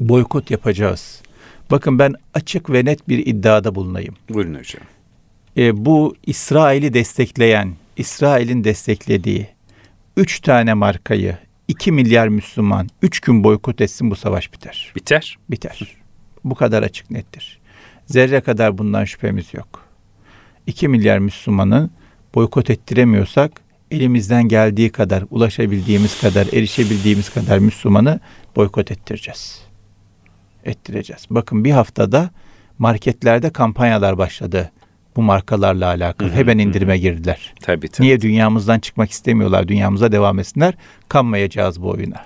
boykot 0.00 0.50
yapacağız. 0.50 1.22
Bakın 1.70 1.98
ben 1.98 2.14
açık 2.34 2.70
ve 2.70 2.84
net 2.84 3.08
bir 3.08 3.26
iddiada 3.26 3.74
bulunayım. 3.74 4.14
Buyurun 4.28 4.54
hocam. 4.54 4.82
E, 5.56 5.84
bu 5.84 6.16
İsrail'i 6.26 6.94
destekleyen, 6.94 7.74
İsrail'in 7.96 8.64
desteklediği 8.64 9.48
üç 10.16 10.40
tane 10.40 10.74
markayı 10.74 11.38
2 11.68 11.92
milyar 11.92 12.28
Müslüman 12.28 12.88
3 13.02 13.20
gün 13.20 13.44
boykot 13.44 13.80
etsin 13.80 14.10
bu 14.10 14.16
savaş 14.16 14.52
biter. 14.52 14.92
Biter. 14.96 15.38
Biter. 15.50 15.96
Bu 16.44 16.54
kadar 16.54 16.82
açık 16.82 17.10
nettir. 17.10 17.58
Zerre 18.06 18.40
kadar 18.40 18.78
bundan 18.78 19.04
şüphemiz 19.04 19.54
yok. 19.54 19.84
2 20.66 20.88
milyar 20.88 21.18
Müslümanı 21.18 21.90
boykot 22.34 22.70
ettiremiyorsak 22.70 23.60
elimizden 23.90 24.48
geldiği 24.48 24.90
kadar, 24.90 25.24
ulaşabildiğimiz 25.30 26.20
kadar, 26.20 26.46
erişebildiğimiz 26.46 27.30
kadar 27.30 27.58
Müslümanı 27.58 28.20
boykot 28.56 28.90
ettireceğiz. 28.90 29.65
Ettireceğiz. 30.66 31.26
Bakın 31.30 31.64
bir 31.64 31.70
haftada 31.70 32.30
marketlerde 32.78 33.50
kampanyalar 33.50 34.18
başladı 34.18 34.72
bu 35.16 35.22
markalarla 35.22 35.86
alakalı. 35.86 36.30
Hemen 36.30 36.58
indirime 36.58 36.98
girdiler. 36.98 37.54
Tabii 37.62 37.88
tabii. 37.88 38.06
Niye 38.06 38.20
dünyamızdan 38.20 38.78
çıkmak 38.78 39.10
istemiyorlar? 39.10 39.68
Dünyamıza 39.68 40.12
devam 40.12 40.38
etsinler. 40.38 40.74
Kanmayacağız 41.08 41.82
bu 41.82 41.90
oyuna. 41.90 42.24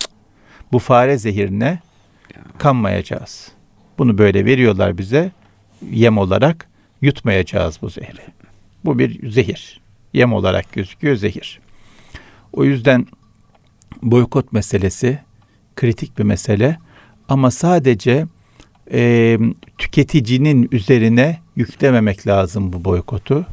Bu 0.72 0.78
fare 0.78 1.18
zehirine 1.18 1.78
kanmayacağız. 2.58 3.48
Bunu 3.98 4.18
böyle 4.18 4.44
veriyorlar 4.44 4.98
bize 4.98 5.30
yem 5.90 6.18
olarak 6.18 6.68
yutmayacağız 7.02 7.78
bu 7.82 7.88
zehri. 7.88 8.22
Bu 8.84 8.98
bir 8.98 9.30
zehir. 9.30 9.80
Yem 10.12 10.32
olarak 10.32 10.72
gözüküyor 10.72 11.16
zehir. 11.16 11.60
O 12.52 12.64
yüzden 12.64 13.06
boykot 14.02 14.52
meselesi 14.52 15.18
kritik 15.76 16.18
bir 16.18 16.24
mesele 16.24 16.78
ama 17.30 17.50
sadece 17.50 18.26
e, 18.92 19.38
tüketicinin 19.78 20.68
üzerine 20.72 21.38
yüklememek 21.56 22.26
lazım 22.26 22.72
bu 22.72 22.84
boykotu. 22.84 23.46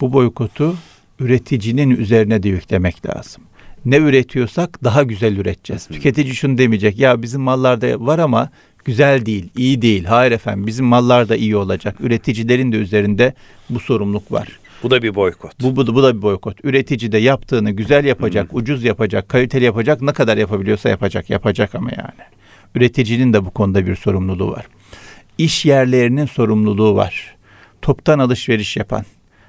Bu 0.00 0.12
boykotu 0.12 0.76
üreticinin 1.20 1.90
üzerine 1.90 2.42
de 2.42 2.48
yüklemek 2.48 3.06
lazım. 3.06 3.42
Ne 3.84 3.96
üretiyorsak 3.96 4.84
daha 4.84 5.02
güzel 5.02 5.36
üreteceğiz. 5.36 5.86
Tüketici 5.86 6.34
şunu 6.34 6.58
demeyecek. 6.58 6.98
Ya 6.98 7.22
bizim 7.22 7.40
mallarda 7.40 8.06
var 8.06 8.18
ama 8.18 8.50
güzel 8.84 9.26
değil, 9.26 9.48
iyi 9.56 9.82
değil. 9.82 10.04
Hayır 10.04 10.32
efendim 10.32 10.66
bizim 10.66 10.86
mallar 10.86 11.28
da 11.28 11.36
iyi 11.36 11.56
olacak. 11.56 11.96
Üreticilerin 12.00 12.72
de 12.72 12.76
üzerinde 12.76 13.34
bu 13.70 13.80
sorumluluk 13.80 14.32
var. 14.32 14.48
Bu 14.82 14.90
da 14.90 15.02
bir 15.02 15.14
boykot. 15.14 15.52
Bu, 15.62 15.76
bu, 15.76 15.94
bu 15.94 16.02
da 16.02 16.16
bir 16.16 16.22
boykot. 16.22 16.64
Üretici 16.64 17.12
de 17.12 17.18
yaptığını 17.18 17.70
güzel 17.70 18.04
yapacak, 18.04 18.54
ucuz 18.54 18.84
yapacak, 18.84 19.28
kaliteli 19.28 19.64
yapacak, 19.64 20.02
ne 20.02 20.12
kadar 20.12 20.36
yapabiliyorsa 20.36 20.88
yapacak. 20.88 21.30
Yapacak 21.30 21.74
ama 21.74 21.90
yani. 21.90 22.28
Üreticinin 22.76 23.32
de 23.32 23.44
bu 23.44 23.50
konuda 23.50 23.86
bir 23.86 23.96
sorumluluğu 23.96 24.50
var. 24.50 24.66
İş 25.38 25.64
yerlerinin 25.64 26.26
sorumluluğu 26.26 26.96
var. 26.96 27.36
Toptan 27.82 28.18
alışveriş 28.18 28.76
yapan, 28.76 29.04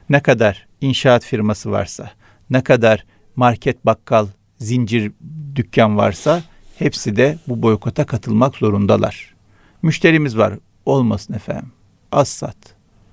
ne 0.09 0.19
kadar 0.19 0.67
inşaat 0.81 1.25
firması 1.25 1.71
varsa, 1.71 2.11
ne 2.49 2.63
kadar 2.63 3.05
market, 3.35 3.85
bakkal, 3.85 4.27
zincir 4.59 5.11
dükkan 5.55 5.97
varsa 5.97 6.43
hepsi 6.79 7.15
de 7.15 7.37
bu 7.47 7.61
boykota 7.61 8.05
katılmak 8.05 8.55
zorundalar. 8.55 9.35
Müşterimiz 9.81 10.37
var. 10.37 10.53
Olmasın 10.85 11.33
efendim. 11.33 11.71
Az 12.11 12.27
sat. 12.27 12.57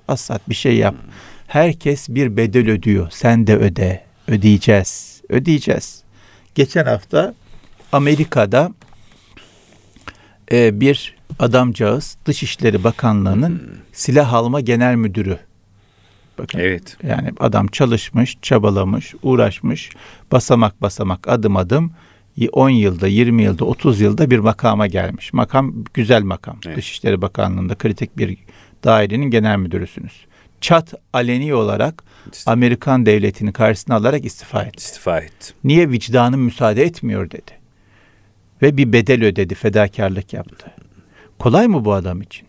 Az 0.08 0.20
sat 0.20 0.48
bir 0.48 0.54
şey 0.54 0.76
yap. 0.76 0.94
Herkes 1.46 2.08
bir 2.08 2.36
bedel 2.36 2.70
ödüyor. 2.70 3.10
Sen 3.10 3.46
de 3.46 3.56
öde. 3.56 4.04
Ödeyeceğiz. 4.28 5.22
Ödeyeceğiz. 5.28 6.02
Geçen 6.54 6.84
hafta 6.84 7.34
Amerika'da 7.92 8.72
e, 10.52 10.80
bir 10.80 11.16
adamcağız 11.38 12.16
Dışişleri 12.24 12.84
Bakanlığı'nın 12.84 13.62
silah 13.92 14.32
alma 14.32 14.60
genel 14.60 14.94
müdürü. 14.94 15.38
Bakın. 16.38 16.58
Evet. 16.58 16.96
Yani 17.02 17.30
adam 17.40 17.66
çalışmış, 17.66 18.38
çabalamış, 18.42 19.14
uğraşmış, 19.22 19.90
basamak 20.32 20.82
basamak, 20.82 21.28
adım 21.28 21.56
adım 21.56 21.92
10 22.52 22.68
yılda, 22.68 23.06
20 23.06 23.42
yılda, 23.42 23.64
30 23.64 24.00
yılda 24.00 24.30
bir 24.30 24.38
makama 24.38 24.86
gelmiş. 24.86 25.32
Makam 25.32 25.84
güzel 25.94 26.22
makam. 26.22 26.56
Evet. 26.66 26.76
Dışişleri 26.76 27.22
Bakanlığı'nda 27.22 27.74
kritik 27.74 28.18
bir 28.18 28.38
dairenin 28.84 29.30
genel 29.30 29.56
müdürüsünüz. 29.56 30.12
Çat 30.60 30.94
aleni 31.12 31.54
olarak 31.54 32.04
Amerikan 32.46 33.06
devletini 33.06 33.52
karşısına 33.52 33.96
alarak 33.96 34.24
istifa 34.24 34.62
etti. 34.62 34.78
İstifa 34.78 35.18
etti. 35.18 35.52
Niye 35.64 35.90
vicdanım 35.90 36.40
müsaade 36.40 36.82
etmiyor 36.82 37.30
dedi. 37.30 37.63
Ve 38.64 38.76
bir 38.76 38.92
bedel 38.92 39.24
ödedi, 39.24 39.54
fedakarlık 39.54 40.32
yaptı. 40.32 40.70
Kolay 41.38 41.68
mı 41.68 41.84
bu 41.84 41.92
adam 41.92 42.22
için? 42.22 42.48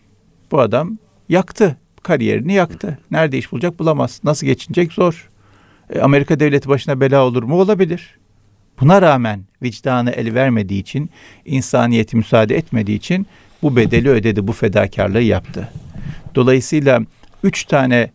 Bu 0.50 0.60
adam 0.60 0.98
yaktı, 1.28 1.76
kariyerini 2.02 2.52
yaktı. 2.52 2.98
Nerede 3.10 3.38
iş 3.38 3.52
bulacak 3.52 3.78
bulamaz. 3.78 4.20
Nasıl 4.24 4.46
geçinecek 4.46 4.92
zor. 4.92 5.28
E, 5.90 6.00
Amerika 6.00 6.40
devleti 6.40 6.68
başına 6.68 7.00
bela 7.00 7.24
olur 7.26 7.42
mu? 7.42 7.60
Olabilir. 7.60 8.18
Buna 8.80 9.02
rağmen 9.02 9.44
vicdanı 9.62 10.10
el 10.10 10.34
vermediği 10.34 10.80
için, 10.80 11.10
insaniyeti 11.44 12.16
müsaade 12.16 12.56
etmediği 12.56 12.96
için 12.96 13.26
bu 13.62 13.76
bedeli 13.76 14.08
ödedi, 14.08 14.46
bu 14.46 14.52
fedakarlığı 14.52 15.22
yaptı. 15.22 15.68
Dolayısıyla 16.34 17.00
üç 17.42 17.64
tane 17.64 18.10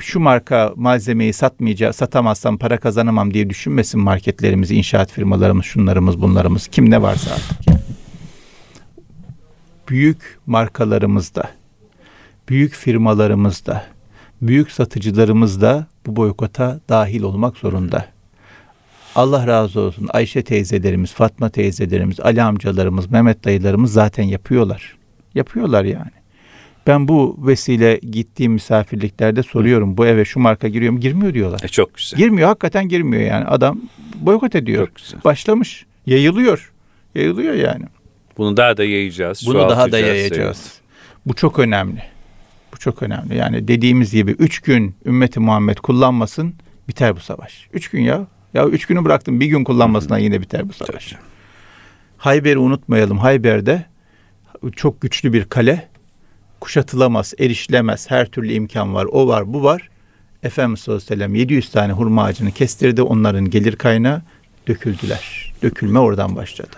şu 0.00 0.20
marka 0.20 0.72
malzemeyi 0.76 1.32
satmayacağım, 1.32 1.92
satamazsam 1.92 2.58
para 2.58 2.76
kazanamam 2.76 3.34
diye 3.34 3.50
düşünmesin 3.50 4.00
marketlerimiz, 4.00 4.70
inşaat 4.70 5.12
firmalarımız, 5.12 5.64
şunlarımız, 5.64 6.20
bunlarımız, 6.20 6.68
kim 6.68 6.90
ne 6.90 7.02
varsa 7.02 7.34
artık. 7.34 7.68
Yani. 7.68 7.80
Büyük 9.88 10.38
markalarımızda, 10.46 11.50
büyük 12.48 12.74
firmalarımızda, 12.74 13.84
büyük 14.42 14.70
satıcılarımız 14.70 15.60
da 15.60 15.86
bu 16.06 16.16
boykota 16.16 16.80
dahil 16.88 17.22
olmak 17.22 17.56
zorunda. 17.56 18.06
Allah 19.14 19.46
razı 19.46 19.80
olsun 19.80 20.08
Ayşe 20.12 20.42
teyzelerimiz, 20.42 21.12
Fatma 21.12 21.48
teyzelerimiz, 21.48 22.20
Ali 22.20 22.42
amcalarımız, 22.42 23.10
Mehmet 23.10 23.44
dayılarımız 23.44 23.92
zaten 23.92 24.24
yapıyorlar. 24.24 24.96
Yapıyorlar 25.34 25.84
yani. 25.84 26.23
Ben 26.86 27.08
bu 27.08 27.36
vesile 27.38 27.96
gittiğim 27.96 28.52
misafirliklerde 28.52 29.42
soruyorum 29.42 29.96
bu 29.96 30.06
eve 30.06 30.24
şu 30.24 30.40
marka 30.40 30.68
giriyor 30.68 30.92
mu? 30.92 31.00
Girmiyor 31.00 31.34
diyorlar. 31.34 31.60
E, 31.64 31.68
çok 31.68 31.94
güzel. 31.94 32.18
Girmiyor 32.18 32.48
hakikaten 32.48 32.88
girmiyor 32.88 33.22
yani. 33.22 33.44
Adam 33.44 33.80
boykot 34.14 34.54
ediyor. 34.54 34.86
Çok 34.86 34.96
güzel. 34.96 35.20
Başlamış. 35.24 35.86
Yayılıyor. 36.06 36.72
Yayılıyor 37.14 37.54
yani. 37.54 37.84
Bunu 38.38 38.56
daha 38.56 38.76
da 38.76 38.84
yayacağız. 38.84 39.42
Bunu 39.46 39.70
daha 39.70 39.92
da 39.92 39.98
yayacağız. 39.98 40.62
evet. 40.64 40.80
Bu 41.26 41.34
çok 41.34 41.58
önemli. 41.58 42.02
Bu 42.72 42.78
çok 42.78 43.02
önemli. 43.02 43.36
Yani 43.36 43.68
dediğimiz 43.68 44.12
gibi 44.12 44.30
üç 44.30 44.60
gün 44.60 44.94
ümmeti 45.06 45.40
Muhammed 45.40 45.76
kullanmasın 45.76 46.54
biter 46.88 47.16
bu 47.16 47.20
savaş. 47.20 47.68
Üç 47.72 47.88
gün 47.88 48.02
ya. 48.02 48.26
Ya 48.54 48.66
üç 48.66 48.86
günü 48.86 49.04
bıraktım 49.04 49.40
bir 49.40 49.46
gün 49.46 49.64
kullanmasına 49.64 50.18
yine 50.18 50.40
biter 50.40 50.68
bu 50.68 50.72
savaş. 50.72 51.06
Tabii. 51.10 51.20
Hayber'i 52.16 52.58
unutmayalım. 52.58 53.18
Hayber'de 53.18 53.84
çok 54.76 55.00
güçlü 55.00 55.32
bir 55.32 55.44
kale. 55.44 55.88
Kuşatılamaz, 56.64 57.34
erişilemez. 57.38 58.10
Her 58.10 58.26
türlü 58.26 58.52
imkan 58.52 58.94
var. 58.94 59.04
O 59.04 59.28
var, 59.28 59.52
bu 59.52 59.62
var. 59.62 59.88
Efendimiz 60.42 60.80
sallallahu 60.80 61.04
aleyhi 61.04 61.20
ve 61.20 61.24
sellem 61.24 61.34
700 61.34 61.70
tane 61.70 61.92
hurma 61.92 62.24
ağacını 62.24 62.52
kestirdi. 62.52 63.02
Onların 63.02 63.50
gelir 63.50 63.76
kaynağı 63.76 64.22
döküldüler. 64.68 65.52
Dökülme 65.62 65.98
oradan 65.98 66.36
başladı. 66.36 66.76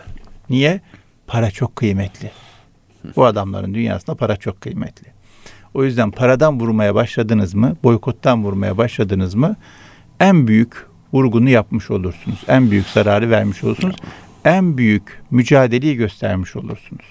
Niye? 0.51 0.81
Para 1.27 1.51
çok 1.51 1.77
kıymetli. 1.77 2.31
Bu 3.17 3.25
adamların 3.25 3.75
dünyasında 3.75 4.17
para 4.17 4.37
çok 4.37 4.61
kıymetli. 4.61 5.07
O 5.75 5.85
yüzden 5.85 6.11
paradan 6.11 6.61
vurmaya 6.61 6.95
başladınız 6.95 7.55
mı, 7.55 7.77
boykottan 7.83 8.45
vurmaya 8.45 8.79
başladınız 8.79 9.35
mı 9.35 9.57
en 10.21 10.47
büyük 10.49 10.87
vurgunu 11.13 11.49
yapmış 11.49 11.91
olursunuz. 11.91 12.39
En 12.49 12.71
büyük 12.71 12.87
zararı 12.87 13.31
vermiş 13.31 13.65
olursunuz. 13.65 13.97
En 14.45 14.79
büyük 14.79 15.23
mücadeleyi 15.31 15.97
göstermiş 15.97 16.57
olursunuz. 16.57 17.07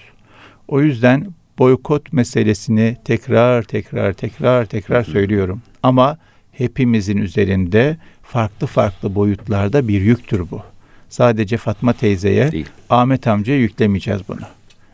O 0.68 0.80
yüzden 0.80 1.26
boykot 1.58 2.12
meselesini 2.12 2.96
tekrar 3.04 3.62
tekrar 3.62 4.12
tekrar 4.12 4.66
tekrar 4.66 5.04
söylüyorum. 5.04 5.62
Ama 5.82 6.18
hepimizin 6.52 7.16
üzerinde 7.16 7.96
farklı 8.22 8.66
farklı 8.66 9.14
boyutlarda 9.14 9.88
bir 9.88 10.00
yüktür 10.00 10.50
bu. 10.50 10.62
Sadece 11.08 11.56
Fatma 11.56 11.92
teyzeye, 11.92 12.52
Değil. 12.52 12.66
Ahmet 12.90 13.26
amcaya 13.26 13.58
yüklemeyeceğiz 13.58 14.20
bunu. 14.28 14.40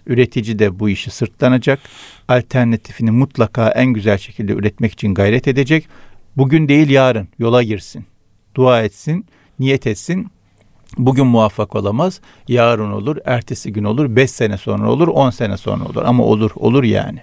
Üretici 0.06 0.58
de 0.58 0.78
bu 0.78 0.88
işi 0.88 1.10
sırtlanacak. 1.10 1.80
Alternatifini 2.28 3.10
mutlaka 3.10 3.70
en 3.70 3.86
güzel 3.86 4.18
şekilde 4.18 4.52
üretmek 4.52 4.92
için 4.92 5.14
gayret 5.14 5.48
edecek. 5.48 5.88
Bugün 6.36 6.68
değil 6.68 6.90
yarın 6.90 7.28
yola 7.38 7.62
girsin. 7.62 8.04
Dua 8.54 8.82
etsin, 8.82 9.26
niyet 9.58 9.86
etsin. 9.86 10.30
Bugün 10.98 11.26
muvaffak 11.26 11.76
olamaz. 11.76 12.20
Yarın 12.48 12.92
olur, 12.92 13.16
ertesi 13.24 13.72
gün 13.72 13.84
olur, 13.84 14.16
beş 14.16 14.30
sene 14.30 14.58
sonra 14.58 14.90
olur, 14.90 15.08
on 15.08 15.30
sene 15.30 15.56
sonra 15.56 15.84
olur. 15.84 16.02
Ama 16.04 16.24
olur, 16.24 16.50
olur 16.56 16.84
yani. 16.84 17.18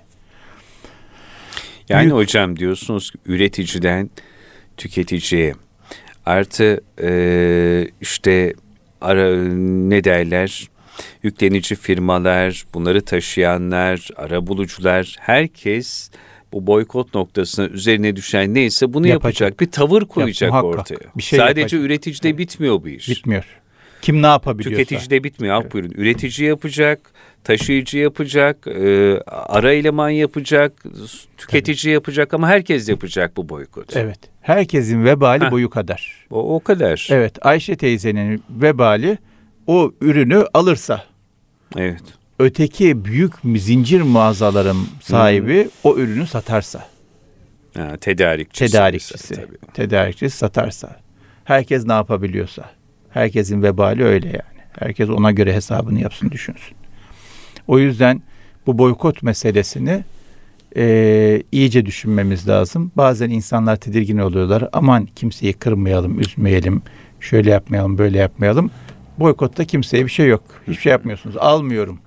Yani 1.89 2.01
Büyük- 2.01 2.15
hocam 2.15 2.57
diyorsunuz 2.59 3.11
üreticiden 3.25 4.09
tüketiciye 4.77 5.53
artı 6.25 6.81
e, 7.01 7.87
işte 8.01 8.53
ara, 9.01 9.35
ne 9.63 10.03
derler 10.03 10.69
yüklenici 11.23 11.75
firmalar, 11.75 12.65
bunları 12.73 13.01
taşıyanlar, 13.01 14.07
ara 14.15 14.47
bulucular 14.47 15.15
herkes 15.19 16.11
bu 16.53 16.67
boykot 16.67 17.15
noktasına 17.15 17.65
üzerine 17.67 18.15
düşen 18.15 18.53
neyse 18.53 18.93
bunu 18.93 19.07
Yapacak. 19.07 19.41
yapacak, 19.41 19.59
bir 19.59 19.71
tavır 19.71 20.05
koyacak 20.05 20.49
muhakkak. 20.51 20.79
ortaya. 20.79 20.99
Bir 21.17 21.23
şey 21.23 21.39
Sadece 21.39 21.59
yapacak. 21.61 21.81
üreticide 21.81 22.37
bitmiyor 22.37 22.83
bu 22.83 22.89
iş. 22.89 23.09
Bitmiyor. 23.09 23.58
Kim 24.01 24.21
ne 24.21 24.27
yapabiliyorsa. 24.27 24.83
Tüketici 24.83 25.09
de 25.09 25.23
bitmiyor. 25.23 25.61
Evet. 25.61 25.73
Buyurun. 25.73 25.91
Üretici 25.95 26.47
yapacak, 26.47 26.99
taşıyıcı 27.43 27.97
yapacak, 27.97 28.67
e, 28.67 29.19
ara 29.27 29.73
eleman 29.73 30.09
yapacak, 30.09 30.83
tüketici 31.37 31.83
Tabii. 31.83 31.93
yapacak 31.93 32.33
ama 32.33 32.47
herkes 32.47 32.89
yapacak 32.89 33.37
bu 33.37 33.49
boykot. 33.49 33.97
Evet. 33.97 34.19
Herkesin 34.41 35.05
vebali 35.05 35.45
Heh. 35.45 35.51
boyu 35.51 35.69
kadar. 35.69 36.25
O, 36.29 36.55
o 36.55 36.59
kadar. 36.59 37.07
Evet. 37.11 37.45
Ayşe 37.45 37.75
teyzenin 37.75 38.43
vebali 38.49 39.17
o 39.67 39.91
ürünü 40.01 40.45
alırsa. 40.53 41.03
Evet. 41.77 42.03
Öteki 42.39 43.05
büyük 43.05 43.33
zincir 43.55 44.01
mağazaların 44.01 44.77
sahibi 45.01 45.63
hmm. 45.63 45.71
o 45.83 45.97
ürünü 45.97 46.27
satarsa. 46.27 46.85
Ha, 47.77 47.97
tedarikçisi. 47.97 48.71
Tedarikçisi. 48.71 49.35
Tabii. 49.35 49.73
Tedarikçisi 49.73 50.37
satarsa. 50.37 50.95
Herkes 51.43 51.85
ne 51.85 51.93
yapabiliyorsa. 51.93 52.69
Herkesin 53.11 53.63
vebali 53.63 54.03
öyle 54.03 54.27
yani. 54.27 54.59
Herkes 54.79 55.09
ona 55.09 55.31
göre 55.31 55.53
hesabını 55.53 56.01
yapsın, 56.01 56.31
düşünsün. 56.31 56.77
O 57.67 57.79
yüzden 57.79 58.21
bu 58.67 58.77
boykot 58.77 59.23
meselesini 59.23 60.03
e, 60.77 61.43
iyice 61.51 61.85
düşünmemiz 61.85 62.47
lazım. 62.47 62.91
Bazen 62.97 63.29
insanlar 63.29 63.75
tedirgin 63.75 64.17
oluyorlar. 64.17 64.69
Aman 64.73 65.07
kimseyi 65.15 65.53
kırmayalım, 65.53 66.19
üzmeyelim, 66.19 66.81
şöyle 67.19 67.49
yapmayalım, 67.51 67.97
böyle 67.97 68.17
yapmayalım. 68.17 68.71
Boykotta 69.17 69.65
kimseye 69.65 70.05
bir 70.05 70.11
şey 70.11 70.27
yok. 70.27 70.43
Hiçbir 70.67 70.81
şey 70.81 70.91
yapmıyorsunuz. 70.91 71.37
Almıyorum. 71.37 71.99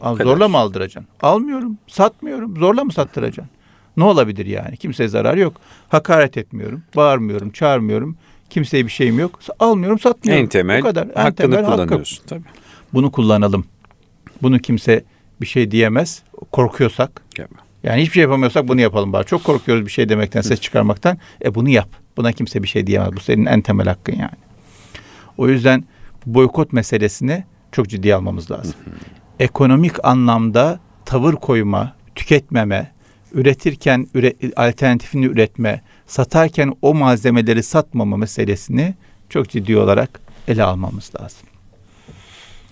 Al, 0.00 0.16
zorla 0.16 0.48
mı 0.48 0.58
aldıracaksın? 0.58 1.10
Almıyorum, 1.22 1.78
satmıyorum. 1.86 2.56
Zorla 2.56 2.84
mı 2.84 2.92
sattıracaksın? 2.92 3.50
Ne 3.96 4.04
olabilir 4.04 4.46
yani? 4.46 4.76
Kimseye 4.76 5.08
zarar 5.08 5.36
yok. 5.36 5.56
Hakaret 5.88 6.36
etmiyorum, 6.36 6.82
bağırmıyorum, 6.96 7.50
çağırmıyorum. 7.50 8.16
Kimseye 8.52 8.86
bir 8.86 8.90
şeyim 8.90 9.18
yok. 9.18 9.40
Almıyorum, 9.58 9.98
satmıyorum. 9.98 10.44
En 10.44 10.48
temel 10.48 10.80
Bu 10.80 10.84
kadar. 10.84 11.06
En 11.06 11.22
hakkını 11.22 11.34
temel 11.34 11.64
kullanıyorsun 11.64 12.16
hakkı. 12.16 12.28
tabii. 12.28 12.44
Bunu 12.94 13.12
kullanalım. 13.12 13.64
Bunu 14.42 14.58
kimse 14.58 15.04
bir 15.40 15.46
şey 15.46 15.70
diyemez. 15.70 16.22
Korkuyorsak. 16.52 17.22
Yani 17.82 18.02
hiçbir 18.02 18.12
şey 18.12 18.22
yapamıyorsak 18.22 18.68
bunu 18.68 18.80
yapalım 18.80 19.12
bari. 19.12 19.26
Çok 19.26 19.44
korkuyoruz 19.44 19.86
bir 19.86 19.90
şey 19.90 20.08
demekten, 20.08 20.40
ses 20.40 20.60
çıkarmaktan. 20.60 21.18
E 21.44 21.54
bunu 21.54 21.68
yap. 21.68 21.88
Buna 22.16 22.32
kimse 22.32 22.62
bir 22.62 22.68
şey 22.68 22.86
diyemez. 22.86 23.12
Bu 23.12 23.20
senin 23.20 23.46
en 23.46 23.60
temel 23.60 23.86
hakkın 23.86 24.12
yani. 24.12 24.38
O 25.38 25.48
yüzden 25.48 25.84
boykot 26.26 26.72
meselesini 26.72 27.44
çok 27.72 27.88
ciddi 27.88 28.14
almamız 28.14 28.50
lazım. 28.50 28.74
Ekonomik 29.40 30.04
anlamda 30.04 30.80
tavır 31.04 31.34
koyma, 31.34 31.94
tüketmeme, 32.14 32.92
üretirken 33.32 34.06
üre, 34.14 34.32
alternatifini 34.56 35.26
üretme, 35.26 35.82
satarken 36.12 36.72
o 36.82 36.94
malzemeleri 36.94 37.62
satmama 37.62 38.16
meselesini 38.16 38.94
çok 39.28 39.48
ciddi 39.48 39.76
olarak 39.76 40.20
ele 40.48 40.62
almamız 40.62 41.12
lazım. 41.20 41.48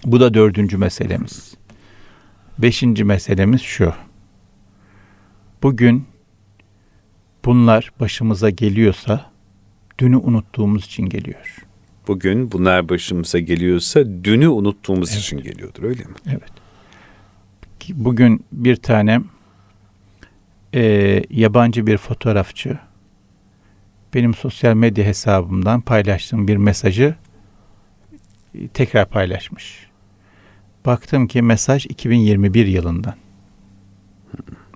Bu 0.04 0.20
da 0.20 0.34
dördüncü 0.34 0.76
meselemiz. 0.76 1.54
Beşinci 2.58 3.04
meselemiz 3.04 3.60
şu. 3.60 3.92
Bugün 5.62 6.06
bunlar 7.44 7.92
başımıza 8.00 8.50
geliyorsa 8.50 9.30
dünü 9.98 10.16
unuttuğumuz 10.16 10.84
için 10.84 11.06
geliyor. 11.06 11.56
Bugün 12.08 12.52
bunlar 12.52 12.88
başımıza 12.88 13.38
geliyorsa 13.38 14.00
dünü 14.24 14.48
unuttuğumuz 14.48 15.10
evet. 15.12 15.20
için 15.20 15.38
geliyordur 15.38 15.82
öyle 15.82 16.04
mi? 16.04 16.14
Evet. 16.26 16.52
Bugün 17.94 18.44
bir 18.52 18.76
tane 18.76 19.20
e, 20.74 21.22
yabancı 21.30 21.86
bir 21.86 21.96
fotoğrafçı 21.96 22.78
benim 24.14 24.34
sosyal 24.34 24.74
medya 24.74 25.04
hesabımdan 25.04 25.80
paylaştığım 25.80 26.48
bir 26.48 26.56
mesajı 26.56 27.14
e, 28.54 28.68
tekrar 28.68 29.08
paylaşmış. 29.08 29.86
Baktım 30.86 31.26
ki 31.26 31.42
mesaj 31.42 31.86
2021 31.86 32.66
yılından. 32.66 33.14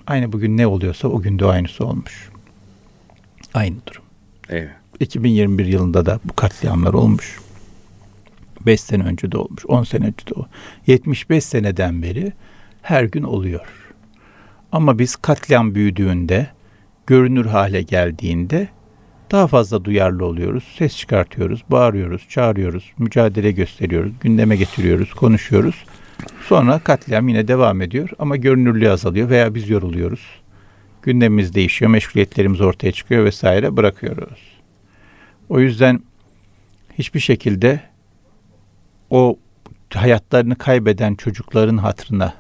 Aynı 0.07 0.33
bugün 0.33 0.57
ne 0.57 0.67
oluyorsa 0.67 1.09
o 1.09 1.23
günde 1.23 1.47
aynısı 1.47 1.87
olmuş. 1.87 2.31
Aynı 3.55 3.77
durum. 3.87 4.03
Evet. 4.49 4.71
2021 5.01 5.67
yılında 5.67 6.07
da 6.07 6.21
bu 6.25 6.33
katliamlar 6.33 6.95
olmuş. 6.95 7.41
5 8.67 8.81
sene 8.81 9.03
önce 9.03 9.33
de 9.33 9.39
olmuş. 9.39 9.67
10 9.67 9.85
sene 9.85 10.07
önce 10.07 10.27
de 10.27 10.35
olmuş. 10.35 10.51
75 10.87 11.45
seneden 11.45 12.03
beri 12.03 12.33
her 12.83 13.05
gün 13.05 13.23
oluyor. 13.23 13.67
Ama 14.73 14.99
biz 14.99 15.17
katliam 15.17 15.75
büyüdüğünde, 15.75 16.47
görünür 17.07 17.47
hale 17.47 17.83
geldiğinde 17.83 18.69
daha 19.35 19.47
fazla 19.47 19.85
duyarlı 19.85 20.27
oluyoruz. 20.27 20.65
Ses 20.79 20.97
çıkartıyoruz, 20.97 21.63
bağırıyoruz, 21.69 22.29
çağırıyoruz, 22.29 22.93
mücadele 22.99 23.53
gösteriyoruz, 23.53 24.13
gündeme 24.21 24.57
getiriyoruz, 24.57 25.15
konuşuyoruz. 25.15 25.85
Sonra 26.47 26.79
katliam 26.79 27.29
yine 27.29 27.49
devam 27.49 27.83
ediyor 27.83 28.11
ama 28.19 28.37
görünürlüğü 28.37 28.91
azalıyor 28.91 29.31
veya 29.31 29.55
biz 29.55 29.71
yoruluyoruz. 29.71 30.21
Gündemimiz 31.03 31.55
değişiyor, 31.55 31.91
meşguliyetlerimiz 31.91 32.61
ortaya 32.61 32.93
çıkıyor 32.93 33.25
vesaire 33.25 33.77
bırakıyoruz. 33.77 34.41
O 35.49 35.61
yüzden 35.61 36.01
hiçbir 36.99 37.21
şekilde 37.21 37.81
o 39.11 39.39
hayatlarını 39.95 40.57
kaybeden 40.57 41.15
çocukların 41.15 41.77
hatırına, 41.77 42.35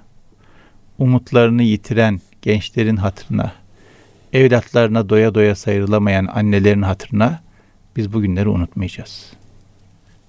umutlarını 0.99 1.63
yitiren 1.63 2.21
gençlerin 2.43 2.97
hatırına, 2.97 3.53
evlatlarına 4.35 5.09
doya 5.09 5.35
doya 5.35 5.55
sayırılamayan 5.55 6.27
annelerin 6.27 6.83
hatırına 6.83 7.41
biz 7.97 8.13
bu 8.13 8.23
günleri 8.23 8.49
unutmayacağız. 8.49 9.33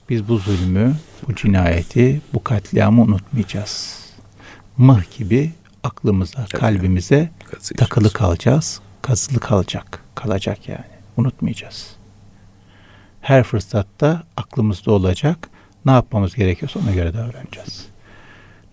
Biz 0.10 0.28
bu 0.28 0.38
zulmü, 0.38 0.96
bu 1.28 1.36
cinayeti, 1.36 2.22
bu 2.34 2.44
katliamı 2.44 3.02
unutmayacağız. 3.02 4.00
Mıh 4.78 5.18
gibi 5.18 5.52
aklımıza, 5.84 6.46
kalbimize 6.46 7.30
Kazıyacağız. 7.40 7.70
takılı 7.70 8.14
kalacağız. 8.14 8.80
Kazılı 9.02 9.40
kalacak. 9.40 10.04
Kalacak 10.16 10.70
yani. 10.70 10.86
Unutmayacağız. 11.18 11.96
Her 13.22 13.44
fırsatta 13.44 14.24
aklımızda 14.38 14.92
olacak. 14.92 15.50
Ne 15.86 15.92
yapmamız 15.92 16.36
gerekiyorsa 16.36 16.80
ona 16.80 16.92
göre 16.92 17.14
davranacağız. 17.14 17.86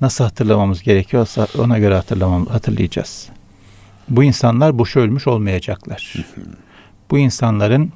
Nasıl 0.01 0.25
hatırlamamız 0.25 0.83
gerekiyorsa 0.83 1.47
ona 1.59 1.79
göre 1.79 1.95
hatırlamam, 1.95 2.47
hatırlayacağız. 2.47 3.29
Bu 4.12 4.25
insanlar 4.25 4.79
boşa 4.79 5.01
ölmüş 5.01 5.27
olmayacaklar. 5.27 6.14
Bu 7.11 7.18
insanların 7.18 7.92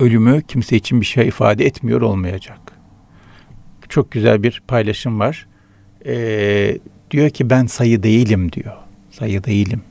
ölümü 0.00 0.42
kimse 0.48 0.76
için 0.76 1.00
bir 1.00 1.06
şey 1.06 1.28
ifade 1.28 1.66
etmiyor 1.66 2.00
olmayacak. 2.00 2.58
Çok 3.88 4.10
güzel 4.10 4.42
bir 4.42 4.62
paylaşım 4.68 5.20
var. 5.20 5.46
Ee, 6.06 6.78
diyor 7.10 7.30
ki 7.30 7.50
ben 7.50 7.66
sayı 7.66 8.02
değilim 8.02 8.52
diyor. 8.52 8.72
Sayı 9.10 9.44
değilim. 9.44 9.82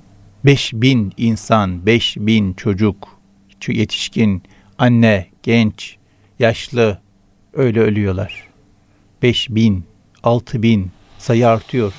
Beş 0.45 0.73
bin 0.73 1.13
insan, 1.17 1.85
beş 1.85 2.17
bin 2.17 2.53
çocuk, 2.53 3.19
yetişkin, 3.67 4.43
anne, 4.77 5.27
genç, 5.43 5.97
yaşlı 6.39 6.99
öyle 7.53 7.79
ölüyorlar. 7.79 8.47
Beş 9.21 9.49
bin, 9.49 9.85
altı 10.23 10.63
bin 10.63 10.91
sayı 11.17 11.47
artıyor. 11.47 11.93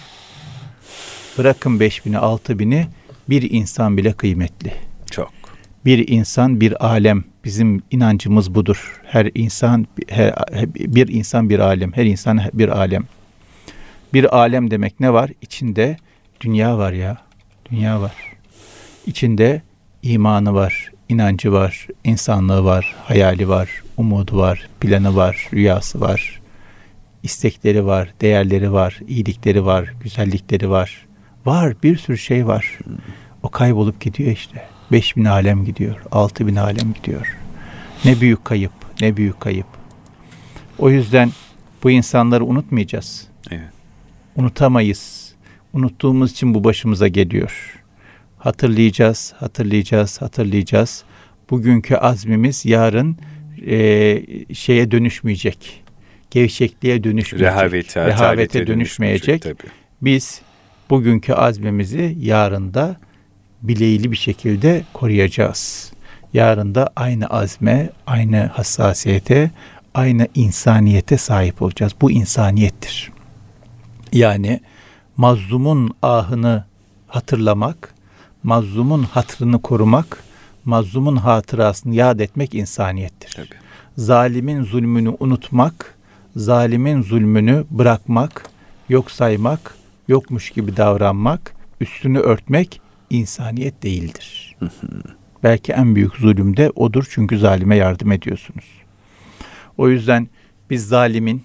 Bırakın 1.38 1.81
beş 1.81 2.07
bini, 2.07 2.18
altı 2.18 2.59
bini 2.59 2.87
bir 3.31 3.51
insan 3.51 3.97
bile 3.97 4.12
kıymetli. 4.12 4.73
Çok. 5.11 5.33
Bir 5.85 6.09
insan, 6.09 6.61
bir 6.61 6.87
alem. 6.87 7.25
Bizim 7.45 7.83
inancımız 7.90 8.55
budur. 8.55 9.01
Her 9.05 9.31
insan, 9.35 9.87
her, 10.09 10.35
bir 10.75 11.09
insan 11.09 11.51
bir 11.51 11.59
alem. 11.59 11.93
Her 11.93 12.05
insan 12.05 12.40
bir 12.53 12.69
alem. 12.69 13.05
Bir 14.14 14.37
alem 14.37 14.71
demek 14.71 15.01
ne 15.01 15.12
var? 15.12 15.31
İçinde 15.43 15.97
dünya 16.40 16.79
var 16.79 16.93
ya. 16.93 17.19
Dünya 17.71 18.01
var. 18.01 18.14
İçinde 19.07 19.62
imanı 20.03 20.55
var, 20.55 20.90
inancı 21.09 21.53
var, 21.53 21.87
insanlığı 22.05 22.64
var, 22.64 22.95
hayali 23.05 23.49
var, 23.49 23.83
umudu 23.97 24.38
var, 24.38 24.69
planı 24.81 25.16
var, 25.16 25.49
rüyası 25.55 26.01
var, 26.01 26.40
istekleri 27.23 27.87
var, 27.87 28.14
değerleri 28.21 28.73
var, 28.73 29.01
iyilikleri 29.09 29.64
var, 29.64 29.95
güzellikleri 30.03 30.71
var. 30.71 31.07
Var, 31.46 31.74
bir 31.83 31.96
sürü 31.96 32.18
şey 32.18 32.46
var. 32.46 32.79
O 33.42 33.48
kaybolup 33.48 34.00
gidiyor 34.00 34.31
işte. 34.31 34.66
Beş 34.92 35.16
bin 35.16 35.24
alem 35.24 35.64
gidiyor, 35.64 35.96
altı 36.11 36.46
bin 36.46 36.57
alem 36.57 36.92
gidiyor. 36.94 37.37
Ne 38.05 38.20
büyük 38.20 38.44
kayıp, 38.44 38.72
ne 39.00 39.16
büyük 39.16 39.40
kayıp. 39.40 39.66
O 40.79 40.90
yüzden 40.90 41.31
bu 41.83 41.90
insanları 41.90 42.44
unutmayacağız. 42.44 43.29
Evet. 43.50 43.68
Unutamayız. 44.37 45.35
Unuttuğumuz 45.72 46.33
için 46.33 46.55
bu 46.55 46.64
başımıza 46.64 47.09
geliyor. 47.09 47.83
Hatırlayacağız, 48.38 49.35
hatırlayacağız, 49.37 50.22
hatırlayacağız. 50.22 51.05
Bugünkü 51.50 51.94
azmimiz 51.94 52.66
yarın 52.66 53.16
e, 53.66 54.55
şeye 54.55 54.90
dönüşmeyecek. 54.90 55.85
Gevşekliğe 56.31 57.05
dönüşmeyecek. 57.05 57.53
Rehavete, 57.53 58.07
rehavete 58.07 58.66
dönüşmeyecek. 58.66 59.42
Tabii. 59.42 59.70
Biz 60.03 60.42
bugünkü 60.90 61.33
azmimizi 61.33 62.16
yarın 62.20 62.74
da 62.74 62.96
bir 64.11 64.16
şekilde 64.16 64.85
koruyacağız. 64.92 65.92
Yarın 66.33 66.74
da 66.74 66.90
aynı 66.96 67.26
azme, 67.26 67.90
aynı 68.07 68.46
hassasiyete, 68.46 69.50
aynı 69.94 70.29
insaniyete 70.35 71.16
sahip 71.16 71.62
olacağız. 71.62 71.92
Bu 72.00 72.11
insaniyettir. 72.11 73.12
Yani 74.12 74.61
mazlumun 75.16 75.94
ahını 76.03 76.64
hatırlamak, 77.09 77.94
mazlumun 78.42 79.03
hatrını 79.03 79.62
korumak, 79.62 80.24
mazlumun 80.64 81.16
hatırasını 81.16 81.94
yad 81.94 82.20
etmek 82.20 82.55
insaniyettir. 82.55 83.33
Tabii. 83.37 83.61
Zalimin 83.96 84.62
zulmünü 84.62 85.16
unutmak, 85.20 85.94
zalimin 86.37 87.03
zulmünü 87.03 87.64
bırakmak, 87.70 88.48
yok 88.88 89.11
saymak, 89.11 89.74
yokmuş 90.11 90.51
gibi 90.51 90.77
davranmak, 90.77 91.55
üstünü 91.81 92.18
örtmek 92.18 92.81
insaniyet 93.11 93.83
değildir. 93.83 94.57
Belki 95.42 95.73
en 95.73 95.94
büyük 95.94 96.16
zulüm 96.16 96.57
de 96.57 96.70
odur 96.70 97.07
çünkü 97.11 97.38
zalime 97.38 97.77
yardım 97.77 98.12
ediyorsunuz. 98.12 98.64
O 99.79 99.88
yüzden 99.88 100.29
biz 100.70 100.88
zalimin 100.88 101.42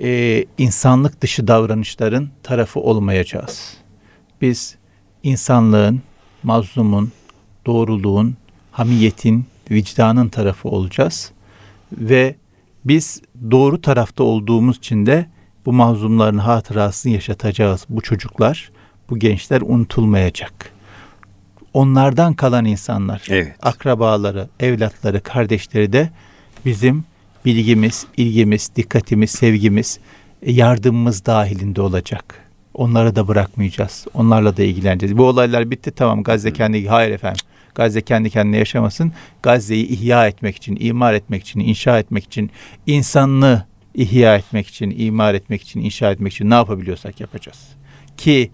e, 0.00 0.44
insanlık 0.58 1.20
dışı 1.20 1.48
davranışların 1.48 2.30
tarafı 2.42 2.80
olmayacağız. 2.80 3.76
Biz 4.40 4.76
insanlığın, 5.22 6.02
mazlumun, 6.42 7.12
doğruluğun, 7.66 8.36
hamiyetin, 8.72 9.44
vicdanın 9.70 10.28
tarafı 10.28 10.68
olacağız. 10.68 11.32
Ve 11.92 12.36
biz 12.84 13.22
doğru 13.50 13.80
tarafta 13.80 14.24
olduğumuz 14.24 14.76
için 14.76 15.06
de 15.06 15.26
bu 15.66 15.72
mazlumların 15.72 16.38
hatırasını 16.38 17.12
yaşatacağız. 17.12 17.86
Bu 17.88 18.00
çocuklar, 18.00 18.70
bu 19.10 19.18
gençler 19.18 19.60
unutulmayacak. 19.60 20.72
Onlardan 21.74 22.34
kalan 22.34 22.64
insanlar, 22.64 23.22
evet. 23.28 23.56
akrabaları, 23.62 24.48
evlatları, 24.60 25.20
kardeşleri 25.20 25.92
de 25.92 26.10
bizim 26.64 27.04
bilgimiz, 27.44 28.06
ilgimiz, 28.16 28.70
dikkatimiz, 28.76 29.30
sevgimiz, 29.30 29.98
yardımımız 30.46 31.26
dahilinde 31.26 31.82
olacak. 31.82 32.50
Onları 32.74 33.16
da 33.16 33.28
bırakmayacağız. 33.28 34.06
Onlarla 34.14 34.56
da 34.56 34.62
ilgileneceğiz. 34.62 35.18
Bu 35.18 35.24
olaylar 35.24 35.70
bitti 35.70 35.90
tamam 35.90 36.22
Gazze 36.22 36.52
kendi 36.52 36.88
hayır 36.88 37.10
efendim. 37.10 37.44
Gazze 37.74 38.00
kendi 38.00 38.30
kendine 38.30 38.56
yaşamasın. 38.56 39.12
Gazze'yi 39.42 39.88
ihya 39.88 40.26
etmek 40.26 40.56
için, 40.56 40.76
imar 40.80 41.14
etmek 41.14 41.42
için, 41.42 41.60
inşa 41.60 41.98
etmek 41.98 42.24
için, 42.24 42.50
insanlığı 42.86 43.66
ihya 44.00 44.36
etmek 44.36 44.66
için, 44.66 44.94
imar 44.98 45.34
etmek 45.34 45.62
için, 45.62 45.80
inşa 45.80 46.10
etmek 46.10 46.32
için 46.32 46.50
ne 46.50 46.54
yapabiliyorsak 46.54 47.20
yapacağız. 47.20 47.68
Ki 48.16 48.50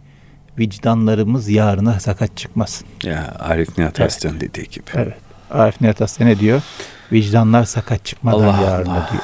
vicdanlarımız 0.58 1.48
yarına 1.48 2.00
sakat 2.00 2.36
çıkmasın. 2.36 2.86
Ya 3.02 3.36
Arif 3.38 3.78
Nihat 3.78 4.00
evet. 4.00 4.12
Aslan 4.12 4.40
dediği 4.40 4.68
gibi. 4.68 4.84
Evet. 4.94 5.16
Arif 5.50 5.80
Nihat 5.80 6.02
Aslan 6.02 6.28
ne 6.28 6.38
diyor? 6.38 6.62
Vicdanlar 7.12 7.64
sakat 7.64 8.04
çıkmadan 8.04 8.38
Allah 8.38 8.70
yarına 8.70 8.92
Allah. 8.92 9.10
diyor. 9.12 9.22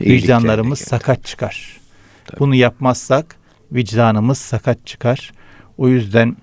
Vicdanlarımız 0.00 0.78
sakat 0.78 1.24
çıkar. 1.24 1.80
Tabii. 2.26 2.40
Bunu 2.40 2.54
yapmazsak 2.54 3.36
vicdanımız 3.72 4.38
sakat 4.38 4.86
çıkar. 4.86 5.32
O 5.78 5.88
yüzden 5.88 6.36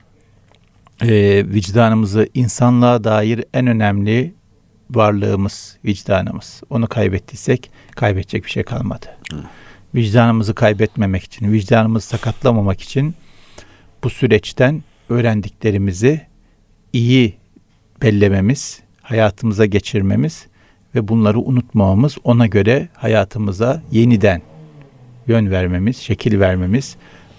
e, 1.01 1.09
vicdanımızı 1.47 2.29
insanlığa 2.33 3.03
dair 3.03 3.43
en 3.53 3.67
önemli 3.67 4.33
varlığımız, 4.89 5.77
vicdanımız. 5.85 6.61
Onu 6.69 6.87
kaybettiysek 6.87 7.71
kaybedecek 7.95 8.45
bir 8.45 8.49
şey 8.49 8.63
kalmadı. 8.63 9.05
Hı. 9.31 9.37
Vicdanımızı 9.95 10.55
kaybetmemek 10.55 11.23
için, 11.23 11.51
vicdanımızı 11.51 12.07
sakatlamamak 12.07 12.81
için 12.81 13.15
bu 14.03 14.09
süreçten 14.09 14.83
öğrendiklerimizi 15.09 16.21
iyi 16.93 17.37
bellememiz, 18.01 18.79
hayatımıza 19.01 19.65
geçirmemiz 19.65 20.47
ve 20.95 21.07
bunları 21.07 21.39
unutmamamız, 21.39 22.17
ona 22.23 22.47
göre 22.47 22.89
hayatımıza 22.93 23.81
yeniden 23.91 24.41
yön 25.27 25.51
vermemiz, 25.51 25.97
şekil 25.97 26.39
vermemiz, 26.39 26.95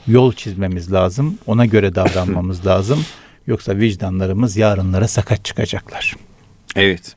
yol 0.07 0.33
çizmemiz 0.33 0.93
lazım. 0.93 1.39
Ona 1.47 1.67
göre 1.67 1.95
davranmamız 1.95 2.67
lazım. 2.67 3.05
Yoksa 3.47 3.77
vicdanlarımız 3.77 4.57
yarınlara 4.57 5.09
sakat 5.09 5.45
çıkacaklar. 5.45 6.17
Evet. 6.77 7.17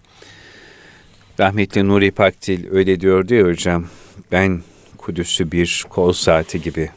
Rahmetli 1.40 1.88
Nuri 1.88 2.12
Pakdil 2.12 2.72
öyle 2.72 3.02
diyordu 3.02 3.34
ya 3.34 3.46
hocam. 3.46 3.86
Ben 4.32 4.62
Kudüs'ü 4.98 5.52
bir 5.52 5.86
kol 5.90 6.14
saati 6.14 6.62
gibi 6.62 6.90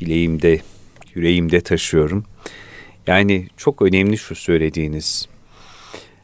bileğimde, 0.00 0.60
yüreğimde 1.14 1.60
taşıyorum. 1.60 2.24
Yani 3.06 3.48
çok 3.56 3.82
önemli 3.82 4.18
şu 4.18 4.34
söylediğiniz. 4.34 5.28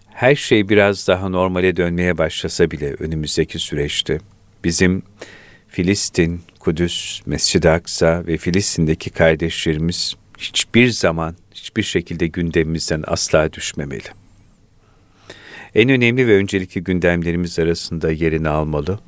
Her 0.08 0.34
şey 0.34 0.68
biraz 0.68 1.08
daha 1.08 1.28
normale 1.28 1.76
dönmeye 1.76 2.18
başlasa 2.18 2.70
bile 2.70 2.94
önümüzdeki 2.94 3.58
süreçte 3.58 4.18
bizim 4.64 5.02
Filistin, 5.68 6.40
Kudüs, 6.58 7.20
Mescid-i 7.26 7.70
Aksa 7.70 8.26
ve 8.26 8.36
Filistin'deki 8.36 9.10
kardeşlerimiz 9.10 10.14
hiçbir 10.38 10.90
zaman, 10.90 11.36
hiçbir 11.54 11.82
şekilde 11.82 12.26
gündemimizden 12.26 13.04
asla 13.06 13.52
düşmemeli. 13.52 14.27
En 15.74 15.88
önemli 15.88 16.26
ve 16.26 16.36
öncelikli 16.36 16.84
gündemlerimiz 16.84 17.58
arasında 17.58 18.10
yerini 18.10 18.48
almalı. 18.48 18.98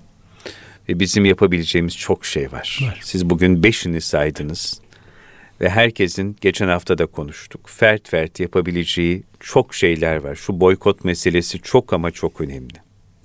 Ve 0.88 1.00
bizim 1.00 1.24
yapabileceğimiz 1.24 1.96
çok 1.96 2.24
şey 2.24 2.52
var. 2.52 2.78
var. 2.82 3.00
Siz 3.02 3.30
bugün 3.30 3.62
beşini 3.62 4.00
saydınız. 4.00 4.80
Ve 5.60 5.68
herkesin 5.68 6.36
geçen 6.40 6.68
hafta 6.68 6.98
da 6.98 7.06
konuştuk. 7.06 7.68
Fert 7.68 8.08
fert 8.08 8.40
yapabileceği 8.40 9.22
çok 9.40 9.74
şeyler 9.74 10.16
var. 10.16 10.34
Şu 10.34 10.60
boykot 10.60 11.04
meselesi 11.04 11.60
çok 11.60 11.92
ama 11.92 12.10
çok 12.10 12.40
önemli. 12.40 12.74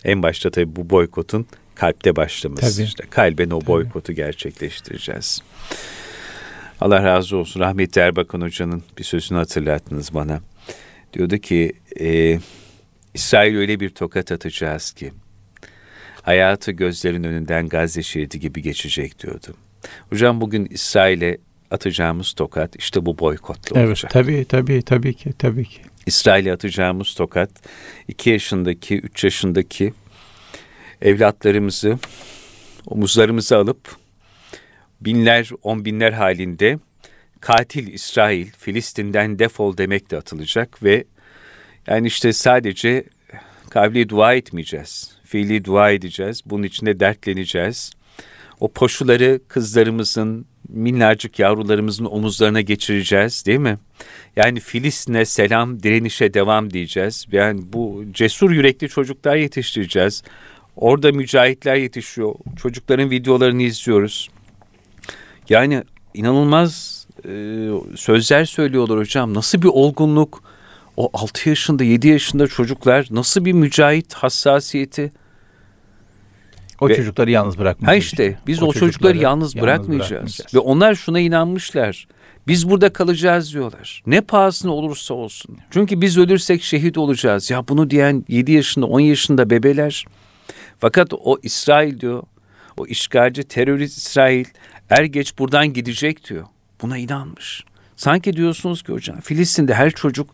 En 0.03 0.23
başta 0.23 0.51
tabii 0.51 0.75
bu 0.75 0.89
boykotun 0.89 1.45
kalpte 1.75 2.15
başlaması. 2.15 2.75
Tabii. 2.75 2.85
İşte 2.85 3.03
kalben 3.09 3.49
o 3.49 3.59
Tabii. 3.59 3.67
boykotu 3.67 4.13
gerçekleştireceğiz. 4.13 5.41
Allah 6.81 7.03
razı 7.03 7.37
olsun. 7.37 7.59
Rahmetli 7.59 8.01
Erbakan 8.01 8.41
Hoca'nın 8.41 8.83
bir 8.97 9.03
sözünü 9.03 9.37
hatırlattınız 9.37 10.13
bana. 10.13 10.41
Diyordu 11.13 11.37
ki 11.37 11.73
e, 11.99 12.39
İsrail 13.15 13.58
öyle 13.58 13.80
bir 13.80 13.89
tokat 13.89 14.32
atacağız 14.32 14.91
ki 14.91 15.12
hayatı 16.21 16.71
gözlerin 16.71 17.23
önünden 17.23 17.69
Gazze 17.69 18.04
şeridi 18.04 18.39
gibi 18.39 18.62
geçecek 18.62 19.23
diyordu. 19.23 19.56
Hocam 20.10 20.41
bugün 20.41 20.65
İsrail'e 20.65 21.38
atacağımız 21.71 22.34
tokat 22.34 22.75
işte 22.75 23.06
bu 23.06 23.19
boykotlu 23.19 23.78
evet, 23.78 23.88
olacak. 23.88 24.12
Evet 24.15 24.28
tabii 24.28 24.45
tabii 24.45 24.82
tabii 24.82 25.13
ki 25.13 25.34
tabii 25.39 25.65
ki. 25.65 25.82
İsrail'e 26.06 26.54
atacağımız 26.54 27.13
tokat 27.13 27.49
2 28.08 28.30
yaşındaki 28.30 28.99
3 28.99 29.23
yaşındaki 29.23 29.93
evlatlarımızı 31.01 31.99
omuzlarımıza 32.86 33.58
alıp 33.58 33.95
binler, 35.01 35.49
on 35.63 35.86
binler 35.86 36.13
halinde 36.13 36.80
katil 37.39 37.88
İsrail, 37.88 38.47
Filistin'den 38.58 39.39
defol 39.39 39.78
demek 39.78 40.12
de 40.12 40.17
atılacak 40.17 40.84
ve 40.84 41.04
yani 41.87 42.07
işte 42.07 42.33
sadece 42.33 43.03
kavli 43.69 44.09
dua 44.09 44.33
etmeyeceğiz. 44.33 45.11
Fiili 45.25 45.65
dua 45.65 45.91
edeceğiz. 45.91 46.41
Bunun 46.45 46.63
içinde 46.63 46.99
dertleneceğiz. 46.99 47.91
O 48.59 48.71
poşuları 48.71 49.39
kızlarımızın, 49.47 50.45
minnacık 50.69 51.39
yavrularımızın 51.39 52.05
omuzlarına 52.05 52.61
geçireceğiz 52.61 53.45
değil 53.45 53.59
mi? 53.59 53.77
Yani 54.35 54.59
Filistin'e 54.59 55.25
selam, 55.25 55.83
direnişe 55.83 56.33
devam 56.33 56.73
diyeceğiz. 56.73 57.25
Yani 57.31 57.61
bu 57.73 58.03
cesur 58.11 58.51
yürekli 58.51 58.89
çocuklar 58.89 59.35
yetiştireceğiz. 59.35 60.23
Orada 60.75 61.11
mücahitler 61.11 61.75
yetişiyor. 61.75 62.35
Çocukların 62.61 63.11
videolarını 63.11 63.63
izliyoruz. 63.63 64.29
Yani 65.49 65.83
inanılmaz 66.13 67.05
e, 67.25 67.29
sözler 67.95 68.45
söylüyorlar 68.45 68.99
hocam. 68.99 69.33
Nasıl 69.33 69.61
bir 69.61 69.67
olgunluk? 69.67 70.43
O 70.97 71.10
6 71.13 71.49
yaşında, 71.49 71.84
7 71.84 72.08
yaşında 72.08 72.47
çocuklar 72.47 73.08
nasıl 73.12 73.45
bir 73.45 73.53
mücahit 73.53 74.13
hassasiyeti? 74.13 75.12
O 76.81 76.89
Ve, 76.89 76.95
çocukları 76.95 77.31
yalnız 77.31 77.58
bırakmayacağız. 77.58 78.03
Ha 78.03 78.05
işte 78.05 78.39
biz 78.47 78.63
o, 78.63 78.65
o 78.65 78.67
çocukları, 78.67 78.89
çocukları 78.89 79.17
yalnız, 79.17 79.55
yalnız 79.55 79.63
bırakmayacağız. 79.63 80.12
bırakmayacağız. 80.12 80.53
Ve 80.53 80.60
onlar 80.60 80.95
şuna 80.95 81.19
inanmışlar. 81.19 82.07
Biz 82.47 82.69
burada 82.69 82.93
kalacağız 82.93 83.53
diyorlar. 83.53 84.03
Ne 84.05 84.22
pahasına 84.22 84.72
olursa 84.72 85.13
olsun. 85.13 85.57
Çünkü 85.72 86.01
biz 86.01 86.17
ölürsek 86.17 86.63
şehit 86.63 86.97
olacağız. 86.97 87.51
Ya 87.51 87.67
bunu 87.67 87.89
diyen 87.89 88.26
7 88.28 88.51
yaşında 88.51 88.86
10 88.86 88.99
yaşında 88.99 89.49
bebeler 89.49 90.05
fakat 90.80 91.13
o 91.13 91.38
İsrail 91.43 91.99
diyor, 91.99 92.24
o 92.78 92.86
işgalci 92.86 93.43
terörist 93.43 93.97
İsrail 93.97 94.45
er 94.89 95.03
geç 95.03 95.39
buradan 95.39 95.74
gidecek 95.74 96.30
diyor. 96.30 96.45
Buna 96.82 96.97
inanmış. 96.97 97.63
Sanki 97.95 98.34
diyorsunuz 98.34 98.84
ki 98.84 98.91
hocam 98.91 99.22
Filistin'de 99.22 99.74
her 99.74 99.91
çocuk 99.91 100.30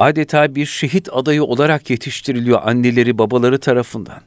adeta 0.00 0.54
bir 0.54 0.66
şehit 0.66 1.08
adayı 1.12 1.44
olarak 1.44 1.90
yetiştiriliyor 1.90 2.60
anneleri 2.64 3.18
babaları 3.18 3.60
tarafından. 3.60 4.20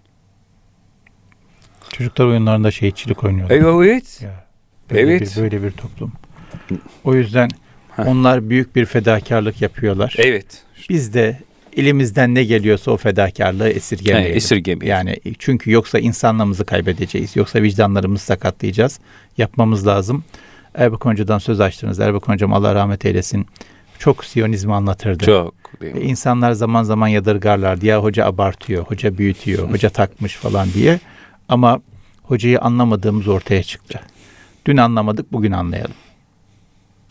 Çocuklar 1.89 2.25
oyunlarında 2.25 2.71
şehitçilik 2.71 3.23
oynuyor. 3.23 3.49
Evet. 3.49 4.21
Ya, 4.21 4.45
böyle 4.91 5.01
evet. 5.01 5.35
Bir, 5.37 5.41
böyle 5.41 5.63
bir 5.63 5.71
toplum. 5.71 6.11
O 7.03 7.15
yüzden 7.15 7.49
onlar 7.97 8.49
büyük 8.49 8.75
bir 8.75 8.85
fedakarlık 8.85 9.61
yapıyorlar. 9.61 10.15
Evet. 10.17 10.63
Biz 10.89 11.13
de 11.13 11.39
elimizden 11.77 12.35
ne 12.35 12.43
geliyorsa 12.43 12.91
o 12.91 12.97
fedakarlığı 12.97 13.69
esirgemeyelim. 13.69 14.31
Evet, 14.31 14.37
esirgemeyelim. 14.37 15.07
Yani 15.07 15.35
çünkü 15.39 15.71
yoksa 15.71 15.99
insanlığımızı 15.99 16.65
kaybedeceğiz. 16.65 17.35
Yoksa 17.35 17.61
vicdanlarımızı 17.61 18.25
sakatlayacağız. 18.25 18.99
Yapmamız 19.37 19.87
lazım. 19.87 20.23
Erbakan 20.75 21.11
Hoca'dan 21.11 21.37
söz 21.37 21.59
açtınız. 21.59 21.99
Erbakan 21.99 22.33
Hocam 22.33 22.53
Allah 22.53 22.75
rahmet 22.75 23.05
eylesin. 23.05 23.47
Çok 23.99 24.25
Siyonizmi 24.25 24.73
anlatırdı. 24.73 25.25
Çok. 25.25 25.62
E, 25.81 26.01
İnsanlar 26.01 26.51
zaman 26.51 26.83
zaman 26.83 27.07
yadırgarlardı. 27.07 27.85
Ya 27.85 28.03
hoca 28.03 28.25
abartıyor, 28.25 28.83
hoca 28.83 29.17
büyütüyor, 29.17 29.71
hoca 29.71 29.89
takmış 29.89 30.35
falan 30.35 30.67
diye. 30.73 30.99
Ama 31.49 31.81
hocayı 32.23 32.61
anlamadığımız 32.61 33.27
ortaya 33.27 33.63
çıktı. 33.63 33.99
Dün 34.65 34.77
anlamadık, 34.77 35.33
bugün 35.33 35.51
anlayalım. 35.51 35.95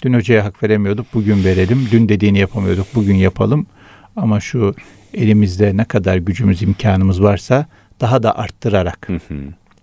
Dün 0.02 0.14
hocaya 0.14 0.44
hak 0.44 0.62
veremiyorduk, 0.62 1.06
bugün 1.14 1.44
verelim. 1.44 1.88
Dün 1.90 2.08
dediğini 2.08 2.38
yapamıyorduk, 2.38 2.86
bugün 2.94 3.14
yapalım. 3.14 3.66
Ama 4.16 4.40
şu 4.40 4.74
elimizde 5.14 5.76
ne 5.76 5.84
kadar 5.84 6.16
gücümüz, 6.16 6.62
imkanımız 6.62 7.22
varsa 7.22 7.66
daha 8.00 8.22
da 8.22 8.38
arttırarak, 8.38 9.08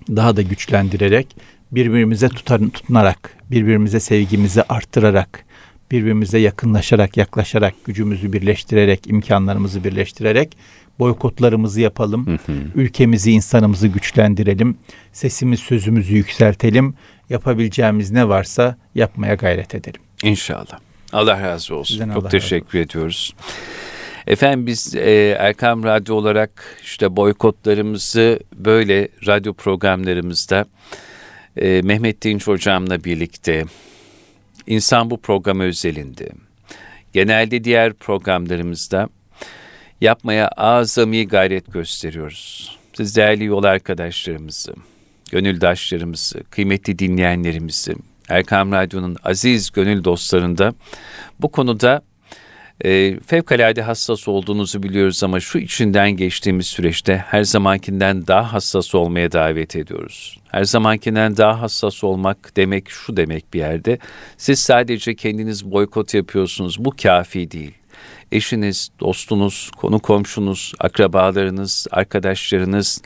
daha 0.10 0.36
da 0.36 0.42
güçlendirerek, 0.42 1.36
birbirimize 1.72 2.30
tutar, 2.30 2.60
tutunarak, 2.60 3.34
birbirimize 3.52 4.00
sevgimizi 4.00 4.64
arttırarak, 4.64 5.46
birbirimize 5.92 6.40
yakınlaşarak, 6.40 7.18
yaklaşarak, 7.18 7.74
gücümüzü 7.86 8.34
birleştirerek, 8.34 9.08
imkanlarımızı 9.08 9.84
birleştirerek 9.84 10.58
boykotlarımızı 11.00 11.82
yapalım. 11.82 12.40
Ülkemizi, 12.76 13.32
insanımızı 13.32 13.88
güçlendirelim. 13.88 14.78
Sesimiz, 15.14 15.60
sözümüzü 15.60 16.16
yükseltelim. 16.16 16.94
Yapabileceğimiz 17.30 18.12
ne 18.12 18.30
varsa 18.30 18.78
yapmaya 18.96 19.36
gayret 19.36 19.76
edelim. 19.76 20.02
İnşallah. 20.24 20.80
Allah 21.14 21.42
razı 21.42 21.76
olsun. 21.76 21.94
Sizden 21.94 22.14
Çok 22.14 22.24
Allah 22.24 22.30
teşekkür 22.30 22.80
ediyoruz. 22.80 23.34
Efendim 24.28 24.68
biz 24.68 24.96
e, 24.96 25.36
Erkam 25.40 25.84
Radyo 25.84 26.16
olarak 26.16 26.78
işte 26.84 27.16
boykotlarımızı 27.16 28.40
böyle 28.56 29.08
radyo 29.28 29.54
programlarımızda 29.54 30.66
e, 31.58 31.82
Mehmet 31.82 32.22
Dinç 32.22 32.48
hocamla 32.48 33.04
birlikte 33.04 33.66
insan 34.70 35.10
bu 35.10 35.22
programı 35.22 35.64
özelinde 35.64 36.30
genelde 37.14 37.64
diğer 37.64 37.94
programlarımızda 37.94 39.10
yapmaya 40.02 40.48
azami 40.48 41.28
gayret 41.28 41.74
gösteriyoruz. 41.74 42.78
Siz 42.94 43.16
değerli 43.16 43.44
yol 43.44 43.64
arkadaşlarımızı, 43.64 44.74
gönüldaşlarımızı, 45.32 46.44
kıymetli 46.44 47.00
dinleyenlerimizi, 47.00 47.96
Erkam 48.30 48.72
Radyo'nun 48.72 49.18
aziz 49.24 49.72
gönül 49.72 50.04
dostlarında 50.04 50.74
bu 51.40 51.52
konuda 51.52 52.02
e, 52.86 53.20
fevkalade 53.20 53.82
hassas 53.82 54.28
olduğunuzu 54.28 54.84
biliyoruz 54.84 55.24
ama 55.24 55.40
şu 55.40 55.58
içinden 55.58 56.12
geçtiğimiz 56.12 56.68
süreçte 56.68 57.18
her 57.18 57.44
zamankinden 57.44 58.28
daha 58.28 58.54
hassas 58.54 58.96
olmaya 58.96 59.32
davet 59.32 59.76
ediyoruz. 59.76 60.40
Her 60.48 60.64
zamankinden 60.64 61.38
daha 61.38 61.62
hassas 61.62 62.04
olmak 62.04 62.58
demek 62.58 62.90
şu 62.90 63.18
demek 63.18 63.54
bir 63.54 63.60
yerde. 63.60 64.00
Siz 64.38 64.60
sadece 64.60 65.16
kendiniz 65.16 65.72
boykot 65.72 66.14
yapıyorsunuz. 66.14 66.86
Bu 66.86 66.94
kafi 67.04 67.52
değil. 67.52 67.72
Eşiniz, 68.32 68.90
dostunuz, 69.00 69.72
konu 69.78 70.00
komşunuz, 70.00 70.74
akrabalarınız, 70.80 71.88
arkadaşlarınız, 71.92 73.02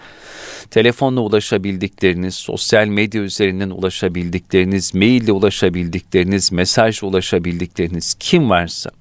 telefonla 0.72 1.22
ulaşabildikleriniz, 1.22 2.36
sosyal 2.36 2.88
medya 2.88 3.22
üzerinden 3.22 3.70
ulaşabildikleriniz, 3.70 4.94
maille 4.94 5.32
ulaşabildikleriniz, 5.32 6.52
mesajla 6.52 7.08
ulaşabildikleriniz 7.08 8.16
kim 8.20 8.50
varsa 8.50 8.92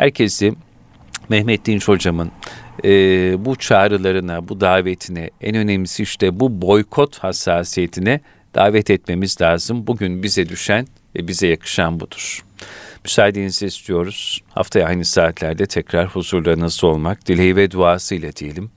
herkesi 0.00 0.52
Mehmet 1.28 1.66
Dinç 1.66 1.88
hocamın 1.88 2.30
e, 2.84 2.90
bu 3.44 3.56
çağrılarına, 3.56 4.48
bu 4.48 4.60
davetine, 4.60 5.30
en 5.40 5.56
önemlisi 5.56 6.02
işte 6.02 6.40
bu 6.40 6.62
boykot 6.62 7.18
hassasiyetine 7.18 8.20
davet 8.54 8.90
etmemiz 8.90 9.40
lazım. 9.40 9.86
Bugün 9.86 10.22
bize 10.22 10.48
düşen 10.48 10.86
ve 11.16 11.28
bize 11.28 11.46
yakışan 11.46 12.00
budur. 12.00 12.44
Müsaadenizi 13.04 13.66
istiyoruz. 13.66 14.40
Haftaya 14.50 14.86
aynı 14.86 15.04
saatlerde 15.04 15.66
tekrar 15.66 16.06
huzurlarınızda 16.06 16.86
olmak 16.86 17.26
dileği 17.26 17.56
ve 17.56 17.70
duasıyla 17.70 18.36
diyelim. 18.36 18.70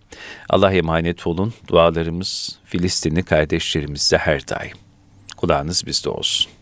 Allah 0.50 0.74
emanet 0.74 1.28
olun. 1.28 1.54
Dualarımız 1.68 2.60
Filistinli 2.66 3.24
kardeşlerimizle 3.24 4.18
her 4.18 4.48
daim. 4.48 4.78
Kulağınız 5.38 5.86
bizde 5.86 6.10
olsun. 6.10 6.53